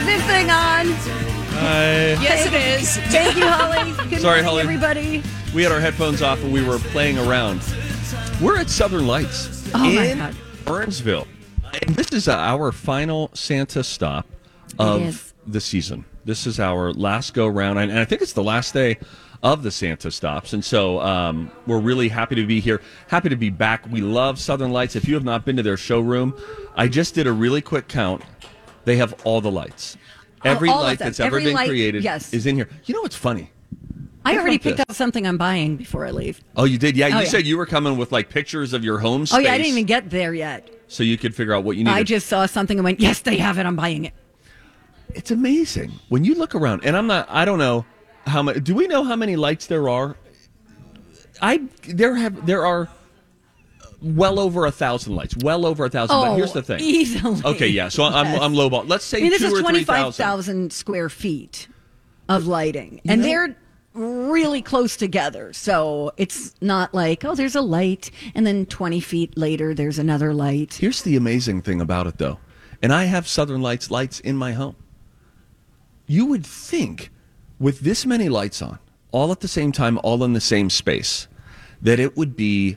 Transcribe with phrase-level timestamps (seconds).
[0.00, 0.86] This thing on.
[1.58, 2.12] Hi.
[2.22, 2.96] Yes, it is.
[3.12, 3.92] Thank you, Holly.
[4.08, 4.62] Good Sorry, morning, Holly.
[4.62, 5.22] everybody.
[5.54, 7.60] We had our headphones off and we were playing around.
[8.40, 10.36] We're at Southern Lights Oh, my in God.
[10.64, 11.26] Burnsville.
[11.82, 14.26] And this is uh, our final Santa stop
[14.78, 15.34] of is.
[15.46, 16.04] the season.
[16.24, 17.78] This is our last go round.
[17.78, 18.98] And I think it's the last day
[19.42, 20.52] of the Santa stops.
[20.52, 23.84] And so um, we're really happy to be here, happy to be back.
[23.90, 24.94] We love Southern Lights.
[24.96, 26.34] If you have not been to their showroom,
[26.76, 28.22] I just did a really quick count.
[28.84, 29.96] They have all the lights.
[30.44, 32.32] Oh, Every all light that's ever Every been light- created yes.
[32.32, 32.68] is in here.
[32.84, 33.50] You know what's funny?
[34.24, 34.86] I already picked this?
[34.88, 36.40] out something I'm buying before I leave.
[36.54, 36.96] Oh, you did?
[36.96, 37.24] Yeah, Oh, you yeah.
[37.24, 39.36] said you were coming with like pictures of your home space.
[39.36, 40.68] Oh, yeah, I didn't even get there yet.
[40.86, 41.90] So you could figure out what you need.
[41.90, 43.64] I just saw something and went, yes, they have it.
[43.66, 44.12] I'm buying it.
[45.14, 47.26] it's amazing when you look around, and I'm not.
[47.30, 47.84] I don't know
[48.26, 48.60] how many.
[48.60, 50.16] Do we know how many lights there are?
[51.40, 52.88] I there have there are
[54.00, 55.36] well over a thousand lights.
[55.36, 56.16] Well over a thousand.
[56.16, 56.80] but Oh, here's the thing.
[56.80, 57.42] easily.
[57.44, 57.88] Okay, yeah.
[57.88, 58.40] So I'm Yes.
[58.42, 58.88] I'm lowball.
[58.88, 60.24] Let's say I mean, this two is or three thousand.
[60.24, 61.68] 25,000 square feet
[62.28, 63.00] of lighting.
[63.06, 63.56] and know- they're
[63.94, 65.52] really close together.
[65.52, 68.12] So it's not like, oh, there's a light.
[68.36, 70.74] And then 20 feet later, there's another light.
[70.74, 72.38] Here's the amazing thing about it, though,
[72.80, 74.76] and I have Southern Lights lights in my home.
[76.06, 77.10] You would think,
[77.58, 78.78] with this many lights on,
[79.10, 81.26] all at the same time, all in the same space,
[81.82, 82.76] that it would be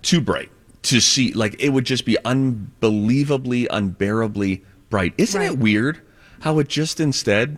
[0.00, 0.50] too bright
[0.82, 1.32] to see.
[1.32, 5.14] Like it would just be unbelievably, unbearably bright.
[5.18, 6.00] Isn't it weird
[6.40, 7.56] how it just instead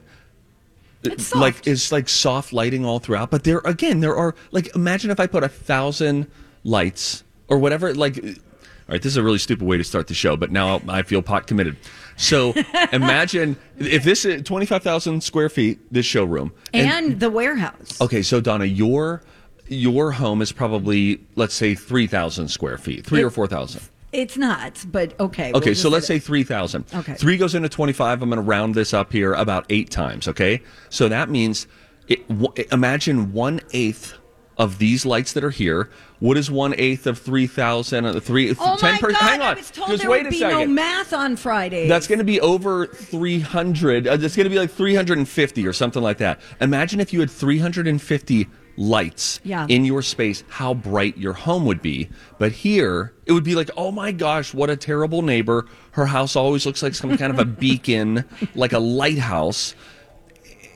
[1.02, 1.66] It's uh, like soft.
[1.66, 3.30] is like soft lighting all throughout.
[3.30, 6.26] But there again, there are like imagine if I put a thousand
[6.64, 7.94] lights or whatever.
[7.94, 10.50] Like, uh, all right, this is a really stupid way to start the show, but
[10.52, 11.76] now I feel pot committed.
[12.16, 12.52] So
[12.92, 17.98] imagine if this is twenty five thousand square feet, this showroom, And, the warehouse.
[18.00, 19.22] okay, so Donna, your
[19.68, 23.82] your home is probably let's say three thousand square feet, three It- or four thousand.
[24.12, 25.50] It's not, but okay.
[25.50, 26.84] we'll Okay, so let's say say 3,000.
[26.94, 27.14] Okay.
[27.14, 28.22] Three goes into 25.
[28.22, 30.62] I'm going to round this up here about eight times, okay?
[30.88, 31.66] So that means
[32.06, 34.14] it, w- imagine one eighth
[34.56, 35.90] of these lights that are here.
[36.20, 38.06] What is one eighth of 3,000?
[38.06, 39.20] Uh, Three, Oh 10 my per- God!
[39.20, 39.46] hang on.
[39.48, 40.58] I was told Just there wait would a be second.
[40.60, 41.88] no math on Friday.
[41.88, 44.06] That's going to be over 300.
[44.06, 46.40] Uh, it's going to be like 350 or something like that.
[46.60, 48.46] Imagine if you had 350
[48.76, 49.66] lights Yeah.
[49.68, 52.08] in your space, how bright your home would be.
[52.38, 55.66] But here, it would be like, oh my gosh, what a terrible neighbor.
[55.92, 58.24] Her house always looks like some kind of a beacon,
[58.54, 59.74] like a lighthouse.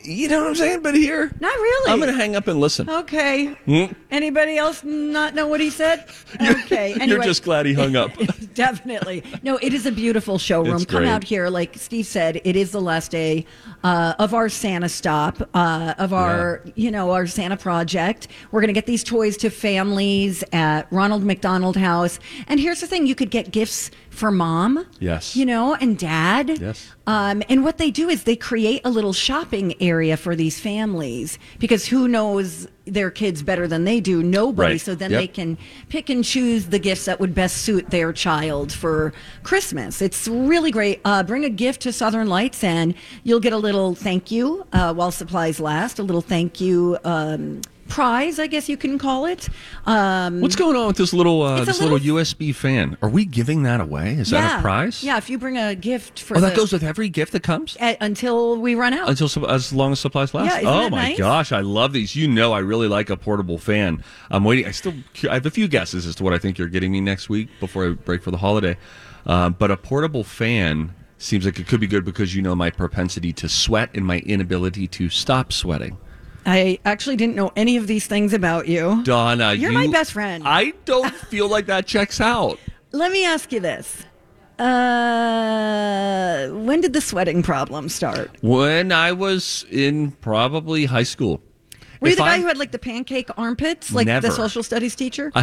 [0.04, 0.82] You know what I'm saying?
[0.82, 1.92] But here, Not really.
[1.92, 2.88] I'm going to hang up and listen.
[2.88, 3.46] Okay.
[3.66, 3.86] Hmm?
[4.10, 6.06] Anybody else not know what he said?
[6.40, 6.94] Okay.
[7.06, 8.10] You're just glad he hung up.
[8.54, 9.22] Definitely.
[9.42, 10.84] No, it is a beautiful showroom.
[10.84, 11.48] Come out here.
[11.48, 13.44] Like Steve said, it is the last day
[13.84, 18.28] uh, of our Santa stop, uh, of our, you know, our Santa project.
[18.50, 22.18] We're going to get these toys to families at Ronald McDonald House.
[22.46, 24.86] And here's the thing you could get gifts for mom.
[24.98, 25.36] Yes.
[25.36, 26.60] You know, and dad.
[26.60, 26.92] Yes.
[27.06, 31.38] Um, and what they do is they create a little shopping area for these families
[31.58, 34.22] because who knows their kids better than they do?
[34.22, 34.72] Nobody.
[34.72, 34.80] Right.
[34.80, 35.20] So then Yep.
[35.20, 39.12] they can pick and choose the gifts that would best suit their child for
[39.42, 40.00] Christmas.
[40.02, 41.00] It's really great.
[41.04, 42.94] Uh, bring a gift to Southern Lights and
[43.24, 46.98] you'll get a little thank you uh, while supplies last, a little thank you.
[47.04, 49.48] Um, prize, I guess you can call it.
[49.86, 52.96] Um, What's going on with this little uh, this little, little- USB fan?
[53.02, 54.14] Are we giving that away?
[54.14, 55.02] Is that a prize?
[55.02, 57.42] Yeah, if you bring a gift for Oh, the, that goes with every gift that
[57.42, 57.76] comes?
[57.80, 59.08] a- until we run out.
[59.08, 60.62] Until as long as supplies last.
[60.62, 61.18] Yeah, oh my nice?
[61.18, 62.14] gosh, I love these.
[62.14, 64.04] You know, I really like a portable fan.
[64.30, 64.66] I'm waiting.
[64.66, 64.94] I still
[65.28, 67.48] I have a few guesses as to what I think you're getting me next week
[67.60, 68.76] before I break for the holiday.
[69.26, 72.70] Uh, but a portable fan seems like it could be good because you know my
[72.70, 75.98] propensity to sweat and my inability to stop sweating.
[76.46, 79.02] I actually didn't know any of these things about you.
[79.04, 80.42] Donna, You're you- my best friend.
[80.46, 82.58] I don't feel like that checks out.
[82.92, 84.04] Let me ask you this.
[84.58, 88.30] Uh, when did the sweating problem start?
[88.42, 91.40] When I was in probably high school.
[92.00, 94.28] Were you If the guy I- who had like the pancake armpits, like Never.
[94.28, 95.32] the social studies teacher?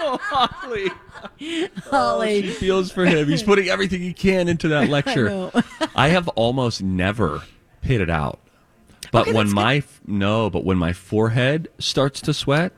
[0.00, 0.90] Oh, Holly.
[1.90, 2.42] Holly.
[2.42, 3.28] She feels for him.
[3.28, 5.28] He's putting everything he can into that lecture.
[5.28, 5.50] know.
[5.96, 7.42] I, have almost never
[7.82, 8.40] hit it out.
[9.12, 12.72] But Okay, when my no, but when my forehead starts to sweat,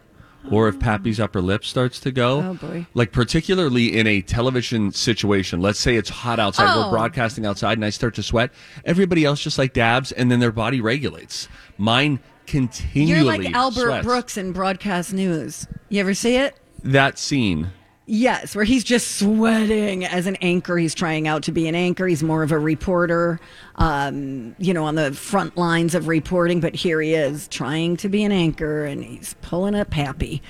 [0.51, 2.87] or if Pappy's upper lip starts to go, Oh, boy.
[2.95, 6.85] like particularly in a television situation, let's say it's hot outside, Oh.
[6.85, 8.51] we're broadcasting outside, and I start to sweat.
[8.85, 11.49] Everybody else just like dabs, and then their body regulates.
[11.77, 13.11] Mine continually.
[13.13, 14.05] You're like Albert sweats.
[14.07, 15.67] Brooks in broadcast news.
[15.89, 16.57] You ever see it?
[16.85, 17.71] That scene.
[18.13, 20.77] Yes, where he's just sweating as an anchor.
[20.77, 22.09] He's trying out to be an anchor.
[22.09, 23.39] He's more of a reporter,
[23.77, 26.59] um, you know, on the front lines of reporting.
[26.59, 30.43] But here he is trying to be an anchor, and he's pulling a pappy.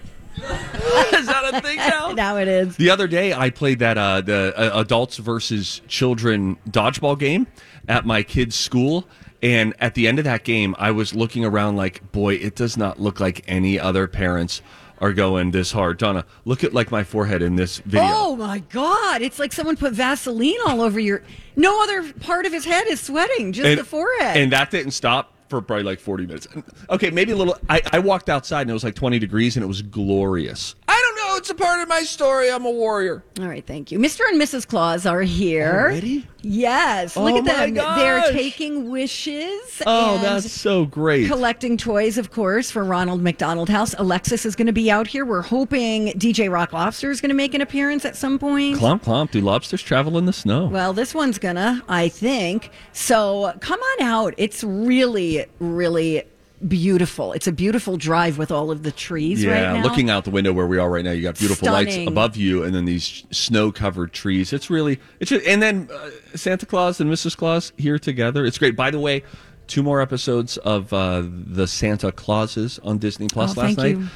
[0.36, 2.12] Is that a thing now?
[2.14, 2.76] Now it is.
[2.78, 7.46] The other day, I played that uh, the uh, adults versus children dodgeball game
[7.86, 9.06] at my kid's school,
[9.42, 12.78] and at the end of that game, I was looking around like, boy, it does
[12.78, 14.62] not look like any other parents
[15.04, 15.98] are going this hard.
[15.98, 18.08] Donna, look at like my forehead in this video.
[18.10, 19.20] Oh my God!
[19.20, 21.22] It's like someone put Vaseline all over your.
[21.56, 24.38] No other part of his head is sweating, just and, the forehead.
[24.38, 26.48] and that didn't stop for probably like 40 minutes.
[26.88, 27.58] Okay, maybe a little.
[27.68, 30.74] I, I walked outside and it was like 20 degrees and it was glorious.
[30.88, 31.38] I don't know.
[31.38, 32.50] It's a part of my story.
[32.50, 33.22] I'm a warrior.
[33.40, 33.98] All right, thank you.
[33.98, 34.20] Mr.
[34.28, 34.66] and Mrs.
[34.66, 35.88] Claus are here.
[35.90, 36.26] Already?
[36.42, 37.16] Yes.
[37.16, 37.74] Look Oh at my them.
[37.74, 39.82] They're taking wishes.
[39.86, 41.26] Oh, and that's so great.
[41.26, 43.94] Collecting toys, of course, for Ronald McDonald House.
[43.98, 45.24] Alexis is going to be out here.
[45.24, 48.78] We're hoping DJ Rock Lobster is going to make an appearance at some point.
[48.78, 49.30] Clomp, clomp.
[49.30, 50.66] Do lobsters travel in the snow?
[50.66, 52.70] Well, this one's gonna, I think.
[52.92, 54.34] So come on out.
[54.36, 56.24] It's really, really
[56.66, 57.32] beautiful.
[57.32, 59.82] It's a beautiful drive with all of the trees yeah, right now.
[59.82, 62.62] looking out the window where we are right now, you got beautiful lights above you,
[62.62, 64.52] and then these snow-covered trees.
[64.52, 67.36] It's really, it's just, and then uh, Santa Claus and Mrs.
[67.36, 68.44] Claus here together.
[68.44, 68.76] It's great.
[68.76, 69.22] By the way,
[69.66, 73.96] two more episodes of uh, the Santa Clauses on Disney Plus Oh, last night.
[73.96, 74.08] you.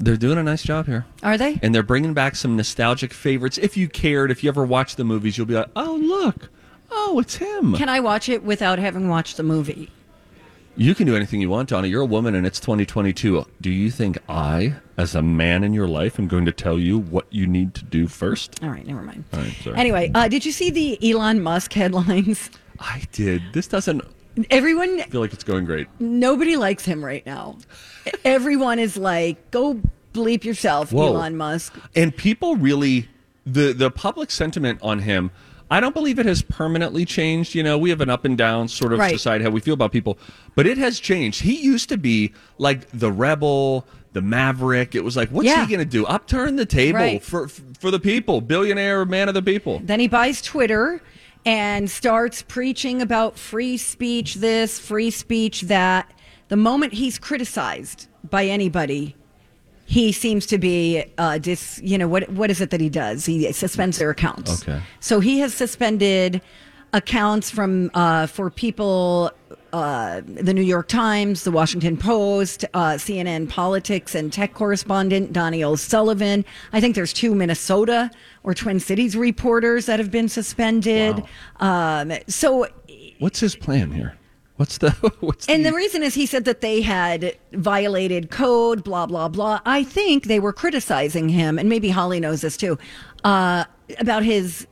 [0.00, 1.06] They're doing a nice job here.
[1.24, 1.58] Are they?
[1.60, 3.58] And they're bringing back some nostalgic favorites.
[3.58, 6.50] If you cared, if you ever watched the movies, you'll be like, oh, look.
[6.90, 7.74] Oh, it's him.
[7.74, 9.90] Can I watch it without having watched the movie?
[10.78, 11.88] You can do anything you want, Donna.
[11.88, 13.44] You're a woman and it's 2022.
[13.60, 16.96] Do you think I, as a man in your life, am going to tell you
[17.00, 18.62] what you need to do first?
[18.62, 19.24] All right, never mind.
[19.32, 19.76] All right, sorry.
[19.76, 22.48] Anyway, uh, did you see the Elon Musk headlines?
[22.78, 23.42] I did.
[23.52, 24.02] This doesn't
[24.50, 25.88] Everyone, feel like it's going great.
[25.98, 27.58] nobody likes him right now.
[28.24, 29.80] Everyone is like, go
[30.14, 31.08] bleep yourself, Whoa.
[31.08, 31.74] Elon Musk.
[31.96, 33.08] And people really,
[33.44, 35.32] the, the public sentiment on him,
[35.70, 37.54] I don't believe it has permanently changed.
[37.54, 39.12] You know, we have an up and down sort of Right.
[39.12, 40.18] decide how we feel about people,
[40.54, 41.42] but it has changed.
[41.42, 44.94] He used to be like the rebel, the maverick.
[44.94, 45.66] It was like, what's Yeah.
[45.66, 46.06] he going to do?
[46.06, 47.22] Upturn the table Right.
[47.22, 47.48] for
[47.78, 49.80] for the people, billionaire, man of the people.
[49.84, 51.02] Then he buys Twitter
[51.46, 56.10] and starts preaching about free speech this, free speech that.
[56.48, 59.14] The moment he's criticized by anybody,
[59.88, 61.80] he seems to be uh, dis.
[61.82, 62.28] You know what?
[62.28, 63.24] What is it that he does?
[63.24, 64.62] He suspends their accounts.
[64.62, 64.82] Okay.
[65.00, 66.42] So he has suspended
[66.92, 69.32] accounts from uh, for people.
[69.70, 75.62] Uh, the New York Times, the Washington Post, uh, CNN politics and tech correspondent Donie
[75.62, 76.42] O'Sullivan.
[76.72, 78.10] I think there's two Minnesota
[78.44, 81.22] or Twin Cities reporters that have been suspended.
[81.60, 82.66] Um, so
[83.18, 84.17] What's his plan here?
[84.58, 88.84] What's the what's and the, the reason is he said that they had violated code,
[88.84, 89.60] blah, blah, blah.
[89.64, 92.76] I think they were criticizing him, and maybe Holly knows this too,
[93.24, 93.64] uh,
[93.98, 94.66] about his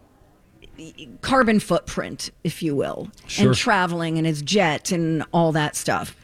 [1.23, 3.47] carbon footprint, if you will, Sure.
[3.49, 6.16] and traveling and his jet and all that stuff.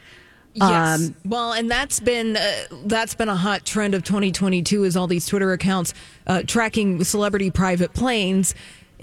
[0.55, 0.99] Yes.
[1.07, 2.51] Um, well, and that's been uh,
[2.85, 5.93] that's been a hot trend of 2022 is all these Twitter accounts
[6.27, 8.53] uh, tracking celebrity private planes,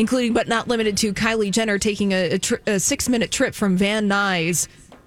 [0.00, 3.54] including but not limited to Kylie Jenner taking a, a, tri- a six minute trip
[3.54, 4.66] from Van Nuys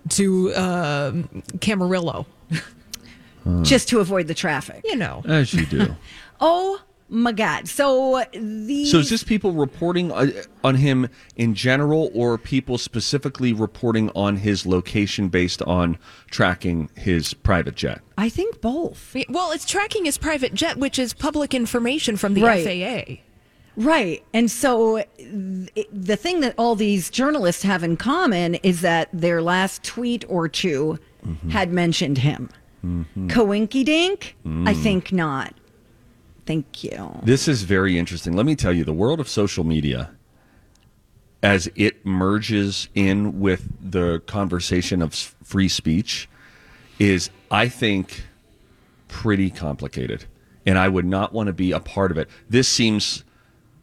[0.09, 1.11] to uh,
[1.59, 2.25] Camarillo.
[3.63, 4.81] Just to avoid the traffic.
[4.85, 5.95] You know, as you do.
[6.45, 7.69] Oh my God.
[7.69, 8.85] So the.
[8.85, 10.31] So is this people reporting uh,
[10.63, 11.07] on him
[11.37, 15.97] in general, or people specifically reporting on his location based on
[16.31, 18.01] tracking his private jet?
[18.17, 19.15] I think both.
[19.29, 22.65] well, it's tracking his private jet, which is public information from the Right.
[22.65, 23.21] FAA.
[23.75, 24.23] Right.
[24.33, 29.41] And so th- the thing that all these journalists have in common is that their
[29.41, 31.49] last tweet or 2 mm-hmm.
[31.49, 32.49] had mentioned him.
[32.85, 33.29] Mm-hmm.
[33.29, 34.35] Coinky dink?
[34.45, 34.83] I mm.
[34.83, 35.53] think not.
[36.45, 37.19] Thank you.
[37.23, 38.33] This is very interesting.
[38.33, 40.11] Let me tell you, the world of social media,
[41.41, 46.27] as it merges in with the conversation of free speech,
[46.99, 48.25] is, I think,
[49.07, 50.25] pretty complicated.
[50.65, 52.29] and I would not want to be a part of it.
[52.49, 53.23] This seems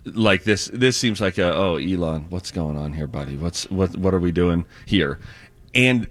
[0.04, 0.71] like this.
[0.73, 3.37] This seems like a oh Elon, what's going on here, buddy?
[3.37, 5.19] What's what what are we doing here?
[5.75, 6.09] And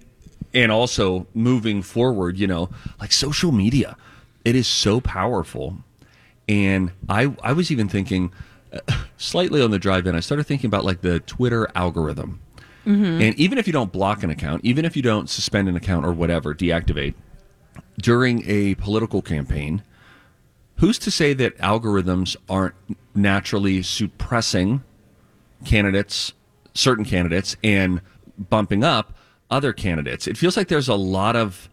[0.54, 2.70] and also moving forward, you know,
[3.00, 3.98] like social media,
[4.46, 5.78] it is so powerful.
[6.48, 8.32] And I I was even thinking
[8.74, 8.80] uh,
[9.18, 10.16] slightly on the drive in.
[10.16, 12.42] I started thinking about like the Twitter algorithm.
[13.22, 16.06] And even if you don't block an account, even if you don't suspend an account
[16.06, 17.14] or whatever, deactivate
[18.02, 19.84] during a political campaign,
[20.78, 22.74] who's to say that algorithms aren't
[23.22, 24.84] naturally suppressing
[25.66, 26.34] candidates,
[26.74, 28.02] certain candidates, and
[28.38, 29.14] bumping up
[29.52, 30.28] other candidates?
[30.28, 31.70] It feels like there's a lot of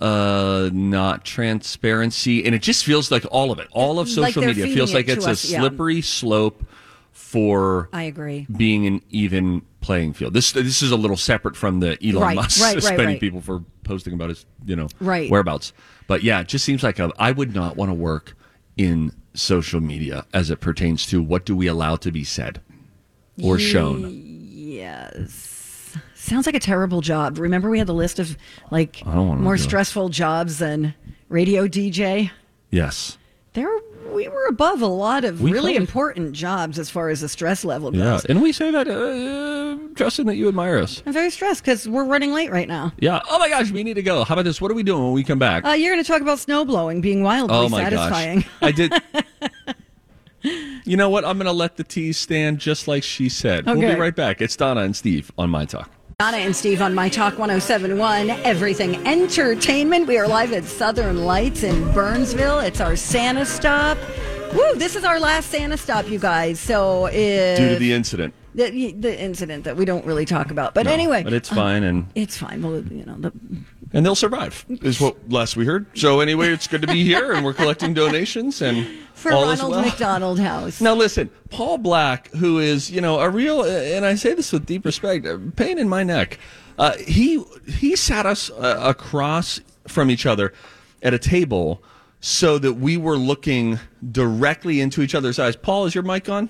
[0.00, 4.48] uh not transparency and it just feels like all of it all of social they're
[4.48, 5.60] media feels like it's us, a yeah.
[5.60, 6.64] slippery slope
[7.12, 8.46] for I agree.
[8.56, 10.32] being an even playing field.
[10.32, 13.20] This this is a little separate from the Elon Right, Musk right, suspending right.
[13.20, 15.30] people for posting about his you know Right.
[15.30, 15.72] whereabouts.
[16.06, 18.34] But yeah, it just seems like a, I would not want to work
[18.76, 22.60] in social media as it pertains to what do we allow to be said
[23.42, 24.10] or shown.
[24.44, 25.96] Yes.
[26.14, 27.38] Sounds like a terrible job.
[27.38, 28.36] Remember, we had the list of
[28.70, 29.64] like more do it.
[29.64, 30.94] stressful jobs than
[31.28, 32.30] radio DJ.
[32.70, 33.18] Yes.
[33.54, 33.68] There,
[34.12, 37.64] we were above a lot of We really important jobs as far as the stress
[37.64, 41.02] level Yeah, and we say that, uh, Justin, that you admire us.
[41.06, 42.92] I'm very stressed because we're running late right now.
[42.98, 43.20] Yeah.
[43.30, 44.24] Oh my gosh, we need to go.
[44.24, 44.60] How about this?
[44.60, 45.64] What are we doing when we come back?
[45.64, 48.40] Uh, you're going to talk about snow blowing being wildly oh my satisfying.
[48.40, 48.92] gosh, I did.
[50.84, 51.24] you know what?
[51.24, 53.66] I'm going to let the teas stand just like she said.
[53.66, 54.40] We'll be right back.
[54.40, 55.90] It's Donna and Steve on my talk.
[56.22, 60.06] Donna and Steve on My Talk 1071, Everything Entertainment.
[60.06, 62.60] We are live at Southern Lights in Burnsville.
[62.60, 63.98] It's our Santa stop.
[64.54, 66.60] Woo, this is our last Santa stop, you guys.
[66.60, 68.34] So, if, Due to the incident.
[68.54, 70.74] the, the incident that we don't really talk about.
[70.74, 72.62] But No, anyway, but it's fine, and it's fine.
[72.62, 73.32] Well, you know, the,
[73.92, 74.64] and they'll survive.
[74.68, 75.86] Is what last we heard.
[75.98, 79.70] So anyway, it's good to be here, and we're collecting donations and for all Ronald
[79.70, 79.82] well.
[79.82, 80.80] McDonald House.
[80.80, 84.66] Now listen, Paul Black, who is you know a real, and I say this with
[84.66, 86.38] deep respect, a pain in my neck.
[86.78, 90.52] Uh, he he sat us uh, across from each other
[91.02, 91.82] at a table
[92.20, 93.78] so that we were looking
[94.10, 95.56] directly into each other's eyes.
[95.56, 96.48] Paul, is your mic on?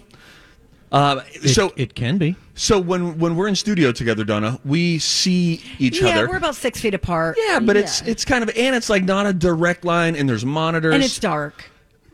[0.92, 2.36] Uh, so it can be.
[2.54, 6.24] so when when we're in studio together, Donna, we see each yeah, other.
[6.24, 7.38] Yeah, we're about six feet apart.
[7.46, 10.44] yeah, but it's it's kind of and it's like not a direct line, and there's
[10.44, 11.64] monitors, and it's dark.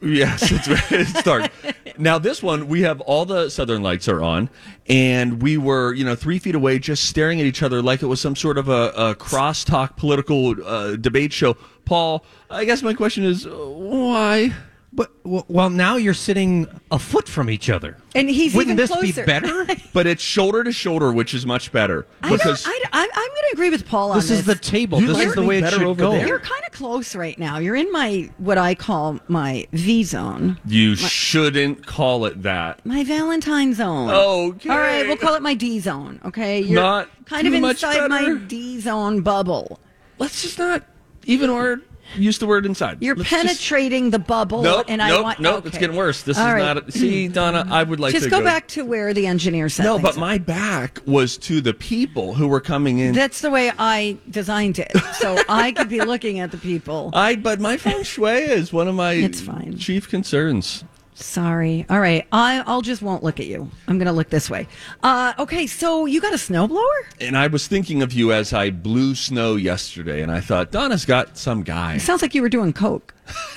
[0.01, 1.51] Yes, it's, it's dark.
[1.99, 4.49] now this one, we have all the southern lights are on,
[4.89, 8.07] and we were, you know, three feet away, just staring at each other like it
[8.07, 11.55] was some sort of a, a crosstalk political uh, debate show.
[11.85, 14.53] Paul, I guess my question is, uh, why?
[14.99, 15.13] But
[15.49, 17.97] well, now you're sitting a foot from each other.
[18.17, 19.23] And he's Wouldn't even this closer.
[19.23, 19.65] be better?
[19.93, 23.09] But it's shoulder to shoulder, which is much better I don't, because I, I, I'm
[23.29, 24.41] going to agree with Paul on this this.
[24.41, 25.01] is the table.
[25.01, 26.11] You This like is the way it better should over go.
[26.13, 26.27] there?
[26.27, 27.59] You're kind of close right now.
[27.59, 32.85] You're in my what I call my V zone, you shouldn't call it that.
[32.85, 34.11] my Valentine zone.
[34.11, 34.69] Okay.
[34.69, 36.21] All right, we'll call it my D zone.
[36.25, 38.35] Okay, you're Not kind of too much inside my.
[38.49, 39.79] D zone bubble.
[40.19, 40.83] Let's just not
[41.25, 41.83] even word
[42.17, 42.99] use the word inside.
[43.01, 45.41] You're Let's just- penetrating the bubble, Nope, and I nope, want.
[45.41, 45.57] nope.
[45.59, 45.69] okay.
[45.69, 46.23] It's getting worse.
[46.23, 46.75] This All is right.
[46.75, 46.89] not.
[46.89, 48.19] A, see, Donna, I would like to.
[48.21, 49.85] Just to go back to where the engineer said.
[49.85, 50.21] No, but are.
[50.21, 53.15] my back was to the people who were coming in.
[53.15, 57.11] That's the way I designed it, so I could be looking at the people.
[57.15, 59.77] I but my feng shui is one of my It's fine.
[59.79, 60.85] chief concerns.
[61.21, 61.85] Sorry.
[61.91, 63.69] All right, I, I'll just won't look at you.
[63.89, 64.69] I'm going to look this way.
[65.03, 66.85] Uh, okay, so you got a snowblower?
[67.21, 71.05] And I was thinking of you as I blew snow yesterday, and I thought Donna's
[71.05, 71.99] got some guy.
[71.99, 73.15] Sounds like you were doing coke.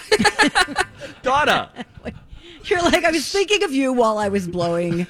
[1.22, 1.70] Donna.
[2.66, 5.08] You're like I was thinking of you while I was blowing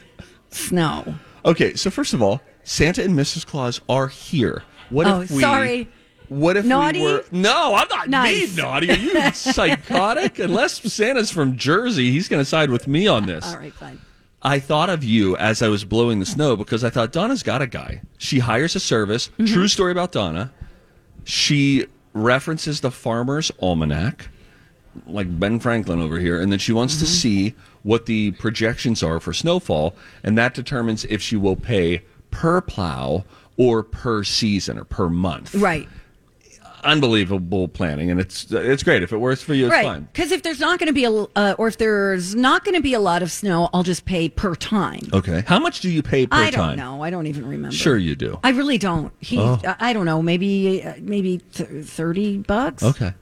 [0.49, 1.15] snow.
[1.45, 3.45] Okay, so first of all, Santa and Mrs.
[3.45, 4.63] Claus are here.
[4.89, 5.41] What Oh, if we?
[5.41, 5.89] sorry.
[6.31, 6.99] What if Naughty?
[7.01, 7.25] we were?
[7.33, 8.45] No, I'm not Nice.
[8.53, 8.89] being naughty.
[8.89, 10.39] Are you psychotic?
[10.39, 13.45] Unless Santa's from Jersey, he's going to side with me on this.
[13.45, 13.99] All right, fine.
[14.41, 17.61] I thought of you as I was blowing the snow because I thought Donna's got
[17.61, 18.01] a guy.
[18.17, 19.27] She hires a service.
[19.37, 19.53] Mm-hmm.
[19.53, 20.53] True story about Donna.
[21.25, 24.29] She references the Farmer's Almanac,
[25.07, 27.13] like Ben Franklin over here, and then she wants to Mm-hmm.
[27.13, 32.61] see what the projections are for snowfall, and that determines if she will pay per
[32.61, 33.25] plow
[33.57, 35.53] or per season or per month.
[35.55, 35.89] Right.
[36.83, 39.03] Unbelievable planning, and it's it's great.
[39.03, 39.85] If it works for you, it's right.
[39.85, 40.07] fine.
[40.11, 42.81] Because if there's not going to be a, uh, or if there's not going to
[42.81, 45.01] be a lot of snow, I'll just pay per time.
[45.13, 45.43] Okay.
[45.47, 46.47] How much do you pay per time?
[46.47, 46.77] I don't time?
[46.77, 47.03] know.
[47.03, 47.75] I don't even remember.
[47.75, 48.39] Sure, you do.
[48.43, 49.13] I really don't.
[49.19, 49.59] He, Oh.
[49.65, 50.21] I I don't know.
[50.21, 52.83] Maybe, uh, maybe th- thirty bucks.
[52.83, 53.13] Okay.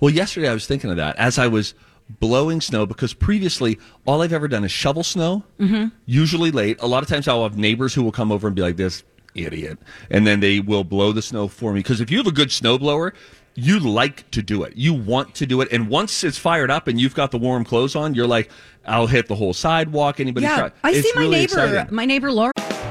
[0.00, 1.74] Well, yesterday I was thinking of that as I was
[2.18, 5.88] blowing snow because previously all I've ever done is shovel snow, mm-hmm.
[6.06, 6.78] usually late.
[6.80, 9.04] A lot of times I'll have neighbors who will come over and be like, this
[9.34, 9.78] idiot.
[10.10, 11.80] And then they will blow the snow for me.
[11.80, 13.12] Because if you have a good snow blower,
[13.54, 14.74] you like to do it.
[14.76, 15.68] You want to do it.
[15.72, 18.50] And once it's fired up and you've got the warm clothes on, you're like,
[18.86, 20.20] I'll hit the whole sidewalk.
[20.20, 20.72] Anybody yeah, try?
[20.84, 21.94] I It's see my really neighbor, exciting.
[21.94, 22.52] my neighbor Laura.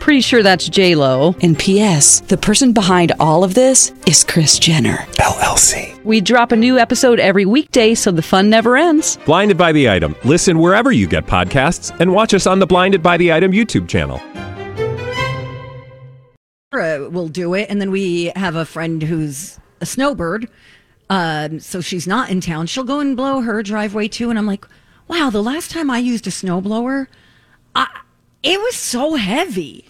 [0.00, 1.34] Pretty sure that's J Lo.
[1.42, 2.20] And P.S.
[2.20, 4.98] The person behind all of this is Kris Jenner.
[5.18, 6.00] LLC.
[6.04, 9.18] We drop a new episode every weekday, so the fun never ends.
[9.26, 10.14] Blinded by the item.
[10.24, 13.88] Listen wherever you get podcasts, and watch us on the Blinded by the Item YouTube
[13.88, 14.20] channel.
[16.72, 20.48] Laura will do it, and then we have a friend who's a snowbird.
[21.10, 22.66] Um, so she's not in town.
[22.66, 24.30] She'll go and blow her driveway too.
[24.30, 24.66] And I'm like,
[25.08, 27.06] wow, the last time I used a snowblower,
[27.74, 27.86] I,
[28.46, 29.86] it was so heavy.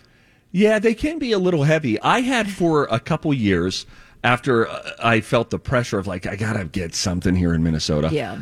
[0.52, 2.00] Yeah, they can be a little heavy.
[2.00, 3.84] I had for a couple years
[4.24, 8.08] after uh, I felt the pressure of like I gotta get something here in Minnesota.
[8.10, 8.38] Yeah.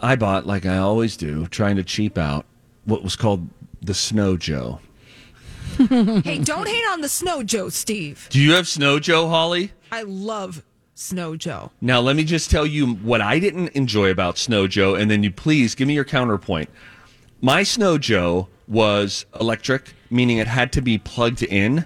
[0.00, 2.46] I bought like I always do, trying to cheap out
[2.84, 3.48] what was called
[3.82, 4.80] the Snow Joe.
[5.76, 8.28] hey, don't hate on the Snow Joe, Steve.
[8.30, 9.72] Do you have Snow Joe, Holly?
[9.90, 10.62] I love
[10.94, 11.70] Snow Joe.
[11.80, 15.22] Now let me just tell you what I didn't enjoy about Snow Joe, and then
[15.22, 16.70] you please give me your counterpoint.
[17.40, 21.84] My Snow Joe was electric, meaning it had to be plugged in.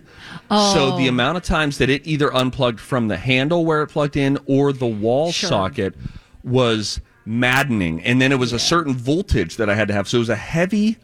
[0.51, 0.75] Oh.
[0.75, 4.17] So the amount of times that it either unplugged from the handle where it plugged
[4.17, 5.95] in or the wall socket
[6.43, 8.03] was maddening.
[8.03, 10.09] And then it was a certain voltage that I had to have.
[10.09, 10.97] So it was a heavy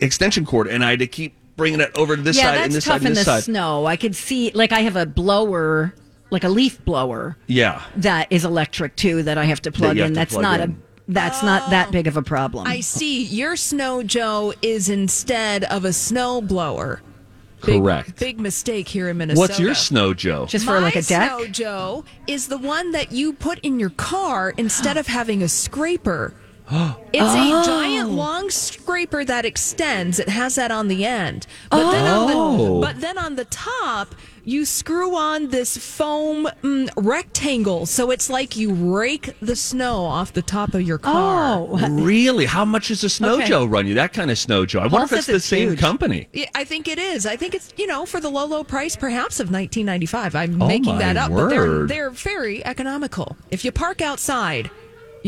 [0.00, 2.64] extension cord, and I had to keep bringing it over to this yeah, side and
[2.64, 3.42] that's this tough side and in this the side.
[3.44, 3.86] snow.
[3.86, 5.94] I could see, like, I have a blower,
[6.30, 7.82] like a leaf blower Yeah.
[7.96, 10.12] that is electric too that I have to plug in.
[10.12, 10.82] That's plug not in.
[11.08, 12.66] A that's not that um, big of a problem.
[12.66, 13.24] I see.
[13.24, 17.02] Your Snow Joe is instead of a snow blower.
[17.64, 18.18] Big, Correct.
[18.18, 19.40] Big mistake here in Minnesota.
[19.40, 20.46] What's your Snow Joe?
[20.46, 21.30] Just for My like a deck.
[21.30, 25.48] Snow Joe is the one that you put in your car instead of having a
[25.48, 26.34] scraper.
[27.12, 27.62] It's Oh.
[27.62, 30.18] a giant long scraper that extends.
[30.18, 31.46] It has that on the end.
[31.70, 32.56] But then on Oh.
[32.74, 38.28] the but then on the top you screw on this foam mm, rectangle so it's
[38.30, 41.58] like you rake the snow off the top of your car.
[41.58, 42.44] Oh, Really?
[42.46, 43.46] How much does a Snow Okay.
[43.46, 43.94] Joe run you?
[43.94, 44.80] That kind of Snow Joe.
[44.80, 46.28] I wonder Paul if it's says the it's same company.
[46.32, 47.26] Yeah, I think it is.
[47.26, 50.34] I think it's you know for the low low price perhaps of 1995.
[50.34, 53.36] I'm Oh, making that up, but they're they're very economical.
[53.50, 54.70] If you park outside,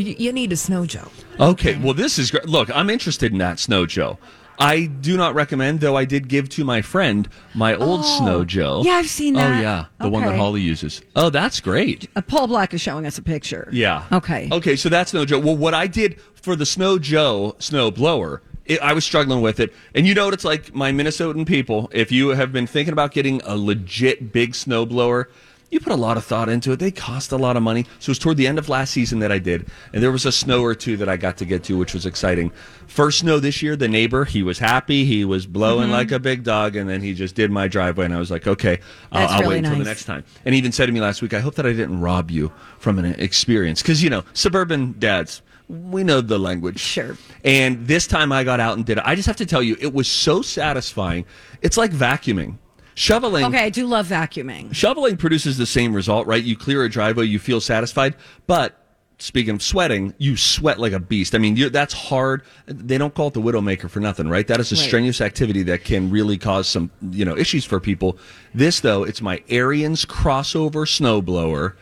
[0.07, 1.09] you, you need a snow Joe.
[1.41, 2.47] Okay, well, this is great.
[2.47, 4.19] Look, I'm interested in that Snow Joe.
[4.61, 8.83] I do not recommend, though I did give to my friend my old Snow Joe.
[8.85, 9.85] Yeah, I've seen Oh, yeah.
[10.01, 11.01] The one that Holly uses.
[11.15, 12.09] Oh, that's great.
[12.17, 13.69] Uh, Paul Black is showing us a picture.
[13.71, 14.05] Yeah.
[14.11, 14.49] Okay.
[14.51, 15.39] Okay, so that's Snow Joe.
[15.39, 19.61] Well, what I did for the Snow Joe snow blower, it, I was struggling with
[19.61, 19.73] it.
[19.95, 23.13] And you know what it's like, my Minnesotan people, if you have been thinking about
[23.13, 25.29] getting a legit big snow blower,
[25.71, 26.77] you put a lot of thought into it.
[26.79, 27.85] They cost a lot of money.
[27.99, 29.69] So it was toward the end of last season that I did.
[29.93, 32.07] And there was a snow or two that I got to get to, which was
[32.07, 32.51] exciting.
[32.87, 35.05] First snow this year, the neighbor, he was happy.
[35.05, 35.93] He was blowing Mm-hmm.
[35.93, 36.75] like a big dog.
[36.75, 38.07] And then he just did my driveway.
[38.07, 38.81] And I was like, okay,
[39.13, 40.25] I'll, I'll really wait until the next time.
[40.47, 42.51] And he even said to me last week, I hope that I didn't rob you
[42.79, 43.83] from an experience.
[43.83, 46.81] Because, you know, suburban dads, we know the language.
[46.81, 47.17] Sure.
[47.45, 49.05] And this time I got out and did it.
[49.07, 51.27] I just have to tell you, it was so satisfying.
[51.61, 52.57] It's like vacuuming.
[52.99, 53.45] Shoveling.
[53.45, 54.75] Okay, I do love vacuuming.
[54.75, 56.43] Shoveling produces the same result, right?
[56.43, 58.17] You clear a driveway, you feel satisfied,
[58.49, 58.75] but
[59.21, 61.35] speaking of sweating, you sweat like a beast.
[61.35, 62.43] I mean, you're, that's hard.
[62.67, 64.47] They don't call it the widowmaker for nothing, right?
[64.49, 64.85] That is a Right.
[64.85, 68.19] strenuous activity that can really cause some, you know, issues for people.
[68.53, 71.75] This though, it's my Ariens crossover snowblower,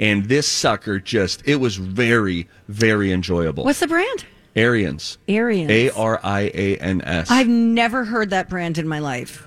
[0.00, 3.64] and this sucker just it was very, very enjoyable.
[3.64, 4.24] What's the brand?
[4.56, 5.18] Ariens?
[5.28, 5.68] Ariens.
[5.70, 7.30] A R I A N S.
[7.30, 9.46] I've never heard that brand in my life.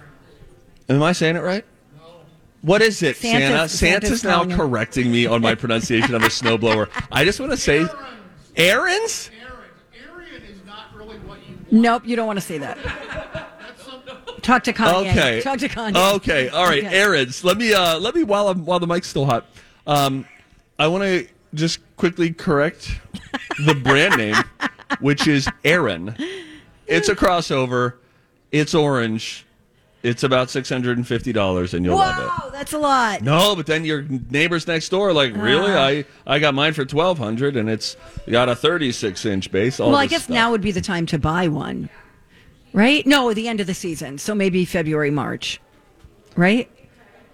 [0.89, 1.65] Am I saying it right?
[2.61, 3.69] What is it, Santa's- Santa?
[3.69, 6.89] Santa's Santa's now calling correcting me on my pronunciation of a snowblower.
[7.11, 7.87] I just want to say,
[8.55, 9.29] Aaron's.
[10.03, 12.77] Aaron is not really what you nope, you don't want to say that.
[14.41, 15.09] Talk to Kanye.
[15.11, 15.41] Okay.
[15.41, 16.15] Talk to Kanye.
[16.15, 16.49] Okay.
[16.49, 16.95] All right, Okay.
[16.99, 17.43] Aaron's.
[17.43, 17.73] Let me.
[17.73, 19.45] Uh, let me while I'm while the mic's still hot.
[19.87, 20.25] Um,
[20.77, 22.91] I want to just quickly correct
[23.65, 24.35] the brand name,
[24.99, 26.15] which is Aaron.
[26.85, 27.93] It's a crossover.
[28.51, 29.45] It's orange.
[30.05, 32.25] It's about six hundred and fifty dollars, and you'll love it.
[32.27, 33.23] Wow, that's a lot.
[33.23, 35.71] No, but then your neighbors next door are like, really?
[35.71, 35.83] Ah.
[35.83, 37.97] I I got mine for twelve hundred, and it's
[38.29, 39.79] got a thirty-six inch base.
[39.79, 40.35] Well, I guess stuff.
[40.35, 41.89] now would be the time to buy one,
[42.71, 43.03] right?
[43.07, 44.19] No, the end of the season.
[44.19, 45.59] So maybe February, March,
[46.35, 46.69] right?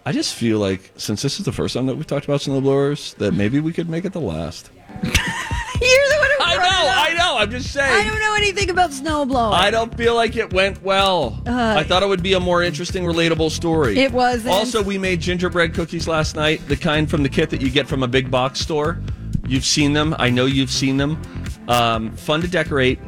[0.05, 3.15] I just feel like since this is the first time that we've talked about snowblowers,
[3.17, 4.71] that maybe we could make it the last.
[5.03, 6.63] You're the one who I know.
[6.63, 7.20] I know.
[7.41, 7.91] I'm just saying.
[7.91, 9.53] I don't know anything about snowblowing.
[9.53, 11.41] I don't feel like it went well.
[11.47, 13.97] Uh, I thought it would be a more interesting, relatable story.
[13.97, 14.53] It wasn't.
[14.53, 17.87] Also, we made gingerbread cookies last night, the kind from the kit that you get
[17.87, 18.99] from a big box store.
[19.47, 20.15] You've seen them.
[20.19, 21.19] I know you've seen them.
[21.67, 22.99] Um, fun to decorate.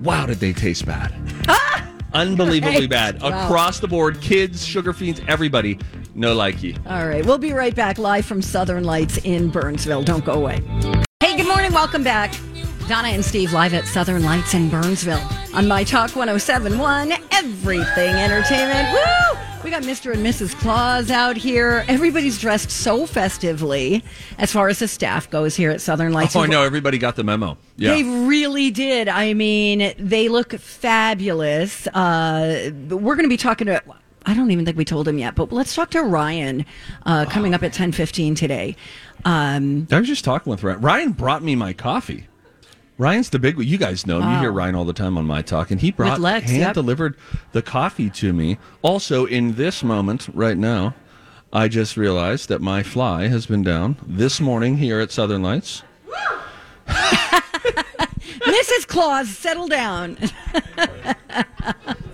[0.00, 1.12] Wow, did they taste bad?
[2.14, 2.88] Unbelievably Right.
[2.90, 3.22] bad.
[3.22, 3.44] Wow.
[3.46, 5.78] Across the board, kids, sugar fiends, everybody.
[6.14, 6.78] No likey.
[6.86, 10.02] All right, we'll be right back live from Southern Lights in Burnsville.
[10.04, 10.60] Don't go away.
[11.20, 11.72] Hey, good morning.
[11.72, 12.32] Welcome back.
[12.88, 15.20] Donna and Steve live at Southern Lights in Burnsville
[15.54, 18.92] on My Talk 1071, Everything Entertainment.
[18.92, 19.38] Woo!
[19.64, 20.12] We got Mr.
[20.12, 20.54] and Mrs.
[20.54, 21.84] Claus out here.
[21.88, 24.04] Everybody's dressed so festively
[24.38, 26.36] as far as the staff goes here at Southern Lights.
[26.36, 26.62] Oh, I know.
[26.62, 27.58] Everybody got the memo.
[27.76, 27.90] Yeah.
[27.94, 29.08] They really did.
[29.08, 31.88] I mean, they look fabulous.
[31.88, 33.82] Uh, we're going to be talking to.
[34.26, 36.64] I don't even think we told him yet, but let's talk to Ryan
[37.04, 38.76] uh, coming up at ten fifteen today.
[39.24, 40.80] Um, I was just talking with Ryan.
[40.80, 42.28] Ryan brought me my coffee.
[42.98, 43.58] Ryan's the big.
[43.58, 44.32] You guys know him.
[44.32, 46.74] You hear Ryan all the time on my talk, and he brought Lex, hand yep.
[46.74, 47.16] delivered
[47.52, 48.56] the coffee to me.
[48.82, 50.94] Also, in this moment, right now,
[51.52, 55.82] I just realized that my fly has been down this morning here at Southern Lights.
[58.46, 58.86] Mrs.
[58.86, 60.16] Claus, settle down.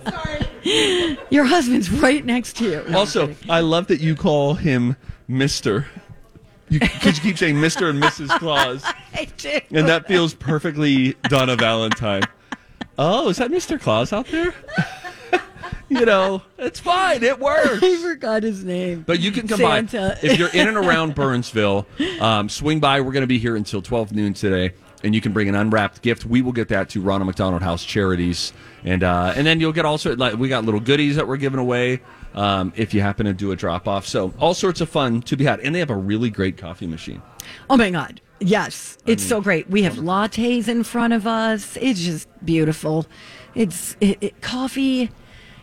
[0.05, 1.17] Sorry.
[1.29, 2.83] Your husband's right next to you.
[2.89, 5.87] No, also, I love that you call him Mister.
[6.79, 8.29] Because you keep saying Mister and Mrs.
[8.39, 8.83] Claus,
[9.13, 9.59] I do.
[9.71, 12.23] and that feels perfectly Donna Valentine.
[12.97, 13.79] Oh, is that Mr.
[13.79, 14.53] Claus out there?
[15.89, 17.23] you know, it's fine.
[17.23, 17.79] It works.
[17.83, 19.03] I forgot his name.
[19.05, 19.79] But you can come by
[20.21, 21.87] if you're in and around Burnsville.
[22.19, 23.01] Um, swing by.
[23.01, 26.01] We're going to be here until 12 noon today, and you can bring an unwrapped
[26.01, 26.25] gift.
[26.25, 29.85] We will get that to Ronald McDonald House Charities, and uh, and then you'll get
[29.85, 30.19] all sorts.
[30.19, 32.01] Like we got little goodies that we're giving away
[32.33, 34.05] um, if you happen to do a drop off.
[34.05, 36.87] So all sorts of fun to be had, and they have a really great coffee
[36.87, 37.21] machine.
[37.69, 38.21] Oh my God.
[38.39, 38.97] Yes.
[39.05, 39.69] It's so great.
[39.69, 41.77] We have lattes in front of us.
[41.79, 43.05] It's just beautiful.
[43.55, 45.09] It's it, it, coffee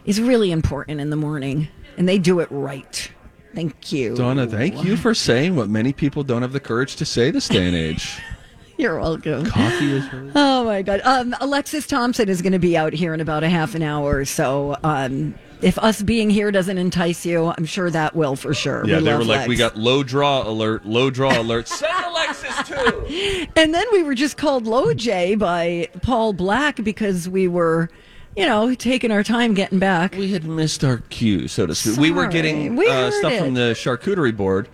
[0.04, 3.10] is really important in the morning, and they do it right.
[3.54, 4.14] Thank you.
[4.14, 7.48] Donna, thank you for saying what many people don't have the courage to say this
[7.48, 8.20] day and age.
[8.78, 9.44] You're welcome.
[9.44, 10.32] Coffee is really.
[10.34, 11.02] Oh my God.
[11.04, 14.24] Um, Alexis Thompson is going to be out here in about a half an hour.
[14.24, 18.84] So um, if us being here doesn't entice you, I'm sure that will for sure.
[18.86, 19.48] Yeah, We they were like, Lex.
[19.48, 21.68] we got low draw alert, low draw alert.
[21.68, 23.46] Send Alexis too.
[23.56, 27.90] And then we were just called Low J by Paul Black because we were,
[28.36, 30.14] you know, taking our time getting back.
[30.14, 31.98] We had missed our cue, so to speak.
[31.98, 33.40] We were getting We uh, stuff it.
[33.40, 34.68] from the charcuterie board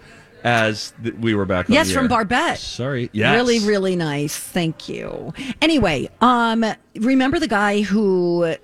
[0.45, 1.69] as th- we were back.
[1.69, 2.07] On Yes, from.
[2.09, 2.59] Barbette.
[2.59, 3.35] Sorry, yes.
[3.35, 4.37] Really, really nice.
[4.37, 5.33] Thank you.
[5.63, 6.65] Anyway, um,
[6.97, 8.55] remember the guy who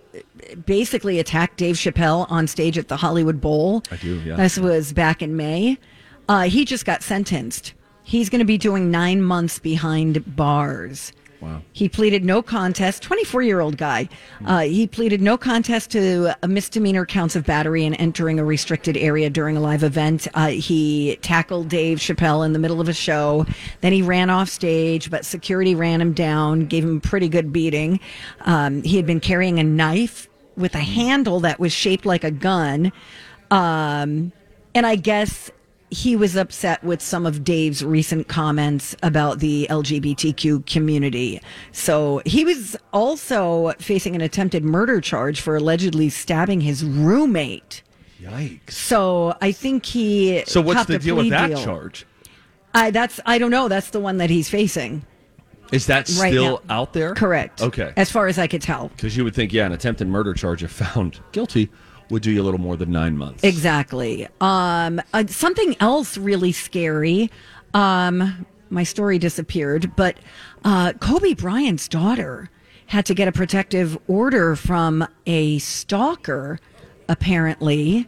[0.54, 3.82] basically attacked Dave Chappelle on stage at the Hollywood Bowl?
[3.90, 4.36] I do, yeah.
[4.36, 5.78] This was back in May.
[6.28, 7.74] Uh, he just got sentenced.
[8.04, 11.12] He's going to be doing nine months behind bars.
[11.42, 11.60] Wow.
[11.72, 13.02] He pleaded no contest.
[13.02, 14.08] 24 year old guy.
[14.46, 18.96] Uh, he pleaded no contest to a misdemeanor counts of battery and entering a restricted
[18.96, 20.28] area during a live event.
[20.34, 23.44] Uh, he tackled Dave Chappelle in the middle of a show.
[23.80, 27.52] Then he ran off stage, but security ran him down, gave him a pretty good
[27.52, 27.98] beating.
[28.42, 32.30] Um, he had been carrying a knife with a handle that was shaped like a
[32.30, 32.92] gun.
[33.50, 34.32] Um,
[34.74, 35.50] and I guess
[35.92, 41.40] he was upset with some of Dave's recent comments about the LGBTQ community.
[41.70, 47.82] So he was also facing an attempted murder charge for allegedly stabbing his roommate.
[48.22, 48.70] Yikes.
[48.70, 50.44] So I think he.
[50.46, 51.62] So what's the deal with that deal.
[51.62, 52.06] charge?
[52.74, 53.68] I that's I don't know.
[53.68, 55.04] That's the one that he's facing.
[55.72, 56.74] Is that Right still now.
[56.80, 57.14] out there?
[57.14, 57.62] Correct.
[57.62, 57.92] Okay.
[57.96, 58.88] As far as I could tell.
[58.88, 61.70] Because you would think, yeah, an attempted murder charge, if found guilty,
[62.10, 63.42] would do you a little more than nine months.
[63.42, 64.28] Exactly.
[64.40, 67.30] Um, uh, something else really scary.
[67.74, 70.18] Um, my story disappeared, but
[70.64, 72.50] uh, Kobe Bryant's daughter
[72.86, 76.58] had to get a protective order from a stalker,
[77.08, 78.06] apparently,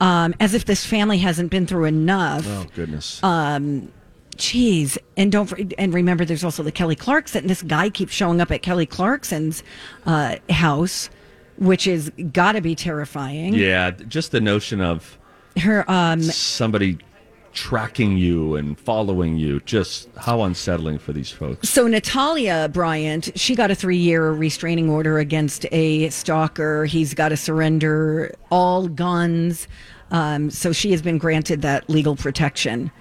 [0.00, 2.44] um, as if this family hasn't been through enough.
[2.46, 3.22] Oh goodness.
[4.38, 7.48] Jeez, and don't and remember, there's also the Kelly Clarkson.
[7.48, 9.64] This guy keeps showing up at Kelly Clarkson's
[10.06, 11.10] uh, house,
[11.56, 13.54] which is got to be terrifying.
[13.54, 15.18] yeah, just the notion of
[15.58, 16.98] Her um, somebody
[17.52, 19.58] tracking you and following you.
[19.60, 21.68] Just how unsettling for these folks.
[21.68, 26.84] So Natalia Bryant, she got a three-year restraining order against a stalker.
[26.84, 29.66] He's got to surrender all guns.
[30.12, 32.92] Um, so she has been granted that legal protection.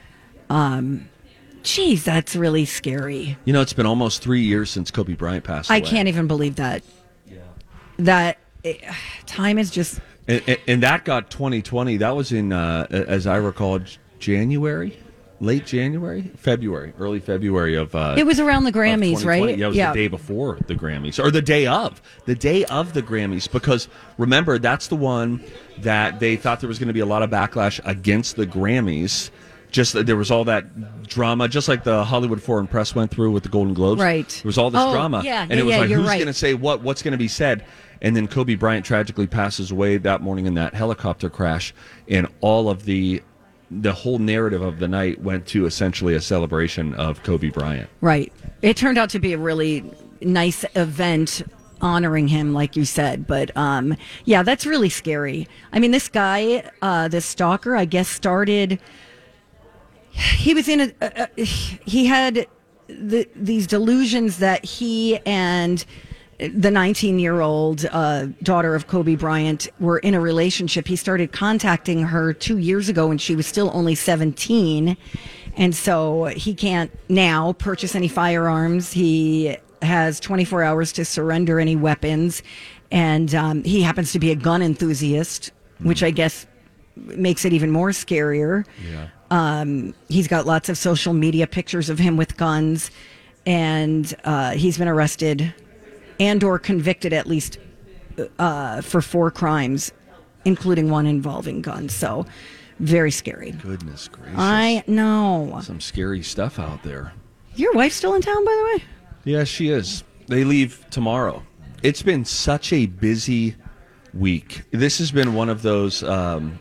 [0.49, 1.07] Um,
[1.67, 3.37] geez, that's really scary.
[3.45, 5.89] You know, it's been almost three years since Kobe Bryant passed I away.
[5.89, 6.81] can't even believe that.
[7.29, 7.39] Yeah.
[7.97, 8.75] That eh,
[9.25, 11.97] time is just And, and, and that got 2020.
[11.97, 13.79] That was in, uh, as I recall,
[14.19, 14.97] January,
[15.39, 17.93] late January, February, early February of.
[17.93, 19.57] Uh, It was around the Grammys, right?
[19.57, 19.91] Yeah, it was Yeah.
[19.91, 23.51] the day before the Grammys, or the day of, the day of the Grammys.
[23.51, 25.43] Because remember, that's the one
[25.79, 29.29] that they thought there was going to be a lot of backlash against the Grammys.
[29.69, 33.43] Just there was all that drama, just like the Hollywood Foreign Press went through with
[33.43, 34.01] the Golden Globes.
[34.01, 34.27] Right.
[34.27, 36.17] There was all this Oh, drama, yeah, and yeah, it was yeah, like, who's right.
[36.17, 36.81] going to say what?
[36.81, 37.65] What's going to be said?
[38.01, 41.73] And then Kobe Bryant tragically passes away that morning in that helicopter crash,
[42.07, 43.21] and all of the
[43.69, 47.89] the whole narrative of the night went to essentially a celebration of Kobe Bryant.
[47.99, 48.31] Right.
[48.61, 49.83] It turned out to be a really
[50.21, 51.41] nice event
[51.81, 53.27] honoring him, like you said.
[53.27, 55.47] But um, yeah, that's really scary.
[55.73, 58.79] I mean, this guy, uh, this stalker, I guess started.
[60.17, 60.93] He was in a.
[61.01, 62.47] a, a he had
[62.87, 65.83] the, these delusions that he and
[66.39, 70.87] the 19 year old uh, daughter of Kobe Bryant were in a relationship.
[70.87, 74.95] He started contacting her two years ago when she was still only 17.
[75.55, 78.93] And so he can't now purchase any firearms.
[78.93, 82.43] He has 24 hours to surrender any weapons.
[82.91, 86.45] And um, he happens to be a gun enthusiast, which I guess
[86.95, 88.65] makes it even more scarier.
[88.87, 89.09] Yeah.
[89.29, 92.91] Um, he's got lots of social media pictures of him with guns,
[93.45, 95.53] and uh, he's been arrested
[96.19, 97.59] and or convicted at least
[98.39, 99.91] uh, for four crimes,
[100.45, 101.93] including one involving guns.
[101.93, 102.25] So,
[102.79, 103.51] very scary.
[103.51, 104.35] Goodness gracious!
[104.37, 105.59] I know.
[105.63, 107.13] Some scary stuff out there.
[107.55, 108.83] Your wife's still in town, by the way.
[109.23, 110.03] Yeah, she is.
[110.27, 111.43] They leave tomorrow.
[111.83, 113.55] It's been such a busy
[114.13, 114.63] week.
[114.71, 116.03] This has been one of those.
[116.03, 116.59] Um,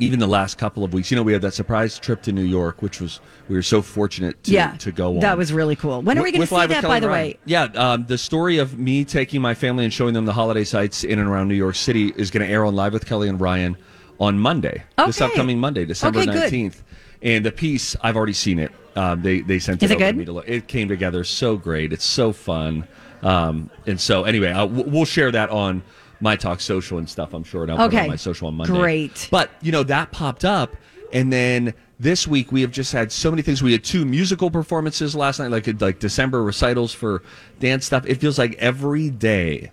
[0.00, 2.44] even the last couple of weeks, you know, we had that surprise trip to New
[2.44, 5.20] York, which was we were so fortunate to, yeah, to go on.
[5.20, 6.02] That was really cool.
[6.02, 6.82] When are we going to see that?
[6.82, 7.26] By the Ryan.
[7.28, 10.64] way, yeah, um, the story of me taking my family and showing them the holiday
[10.64, 13.28] sites in and around New York City is going to air on Live with Kelly
[13.28, 13.76] and Ryan
[14.18, 16.82] on Monday, this upcoming Monday, December Okay, nineteenth.
[17.22, 18.72] And the piece, I've already seen it.
[18.96, 20.48] Um, they they sent it, it over to me to look.
[20.48, 21.92] It came together so great.
[21.92, 22.88] It's so fun.
[23.22, 25.82] Um, and so anyway, uh, we'll share that on
[26.20, 27.32] my talk social and stuff.
[27.34, 28.72] I'm sure, and I'll put on my social on Monday.
[28.78, 29.28] Great.
[29.30, 30.76] But you know that popped up,
[31.12, 33.62] and then this week we have just had so many things.
[33.62, 37.22] We had two musical performances last night, like like December recitals for
[37.58, 38.04] dance stuff.
[38.06, 39.72] It feels like every day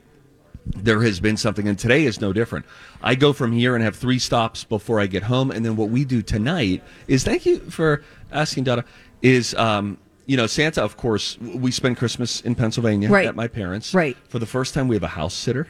[0.75, 2.65] there has been something, and today is no different.
[3.01, 5.89] I go from here and have three stops before I get home, and then what
[5.89, 8.83] we do tonight is thank you for asking, Dada.
[9.21, 10.83] Is um, you know Santa?
[10.83, 13.25] Of course, we spend Christmas in Pennsylvania Right.
[13.25, 13.93] at my parents.
[13.93, 14.15] Right.
[14.27, 15.67] For the first time, we have a house sitter.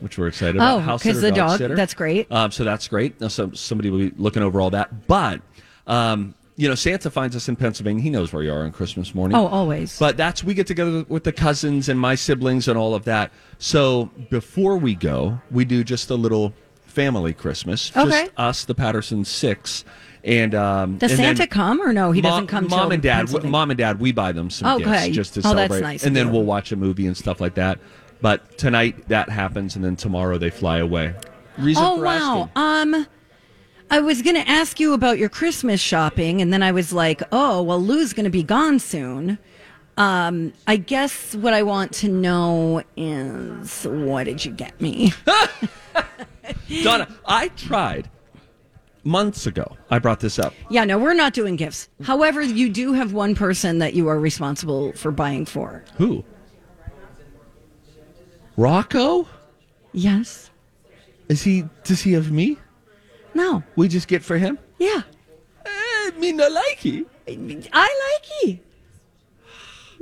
[0.00, 0.76] Which we're excited about.
[0.76, 1.76] Oh, House 'cause sitter, the dog, sitter.
[1.76, 2.30] that's great.
[2.32, 3.20] Um, so that's great.
[3.30, 5.06] So somebody will be looking over all that.
[5.06, 5.40] But
[5.86, 8.02] um, you know, Santa finds us in Pennsylvania.
[8.02, 9.36] He knows where you are on Christmas morning.
[9.36, 9.98] Oh, always.
[9.98, 13.30] But that's we get together with the cousins and my siblings and all of that.
[13.58, 16.52] So before we go, we do just a little
[16.86, 17.90] family Christmas.
[17.96, 18.08] Okay.
[18.26, 19.84] Just us, the Patterson six.
[20.22, 22.12] And um, does and Santa come or no?
[22.12, 22.68] He mom, doesn't come.
[22.68, 25.06] Mom and dad, mom and dad, we buy them some Okay.
[25.06, 27.40] gifts just to Oh, that's celebrate, nice and then we'll watch a movie and stuff
[27.40, 27.78] like that.
[28.20, 31.14] But tonight that happens, and then tomorrow they fly away.
[31.58, 32.50] Reason oh for wow.
[32.54, 33.00] asking.
[33.02, 33.06] Um,
[33.90, 37.22] I was going to ask you about your Christmas shopping, and then I was like,
[37.32, 39.38] oh well, Lou's going to be gone soon.
[39.96, 45.12] Um, I guess what I want to know is what did you get me?
[46.82, 48.08] Donna, I tried
[49.04, 49.76] months ago.
[49.90, 50.54] I brought this up.
[50.70, 51.88] yeah, no, we're not doing gifts.
[52.02, 55.84] However, you do have one person that you are responsible for buying for.
[55.96, 56.24] Who?
[58.60, 59.26] Rocco?
[59.92, 60.50] Yes.
[61.30, 61.64] Is he?
[61.84, 62.58] Does he have me?
[63.32, 63.62] No.
[63.74, 64.58] We just get for him.
[64.78, 65.02] Yeah.
[65.64, 67.06] Eh, me no like it.
[67.72, 68.58] I like you.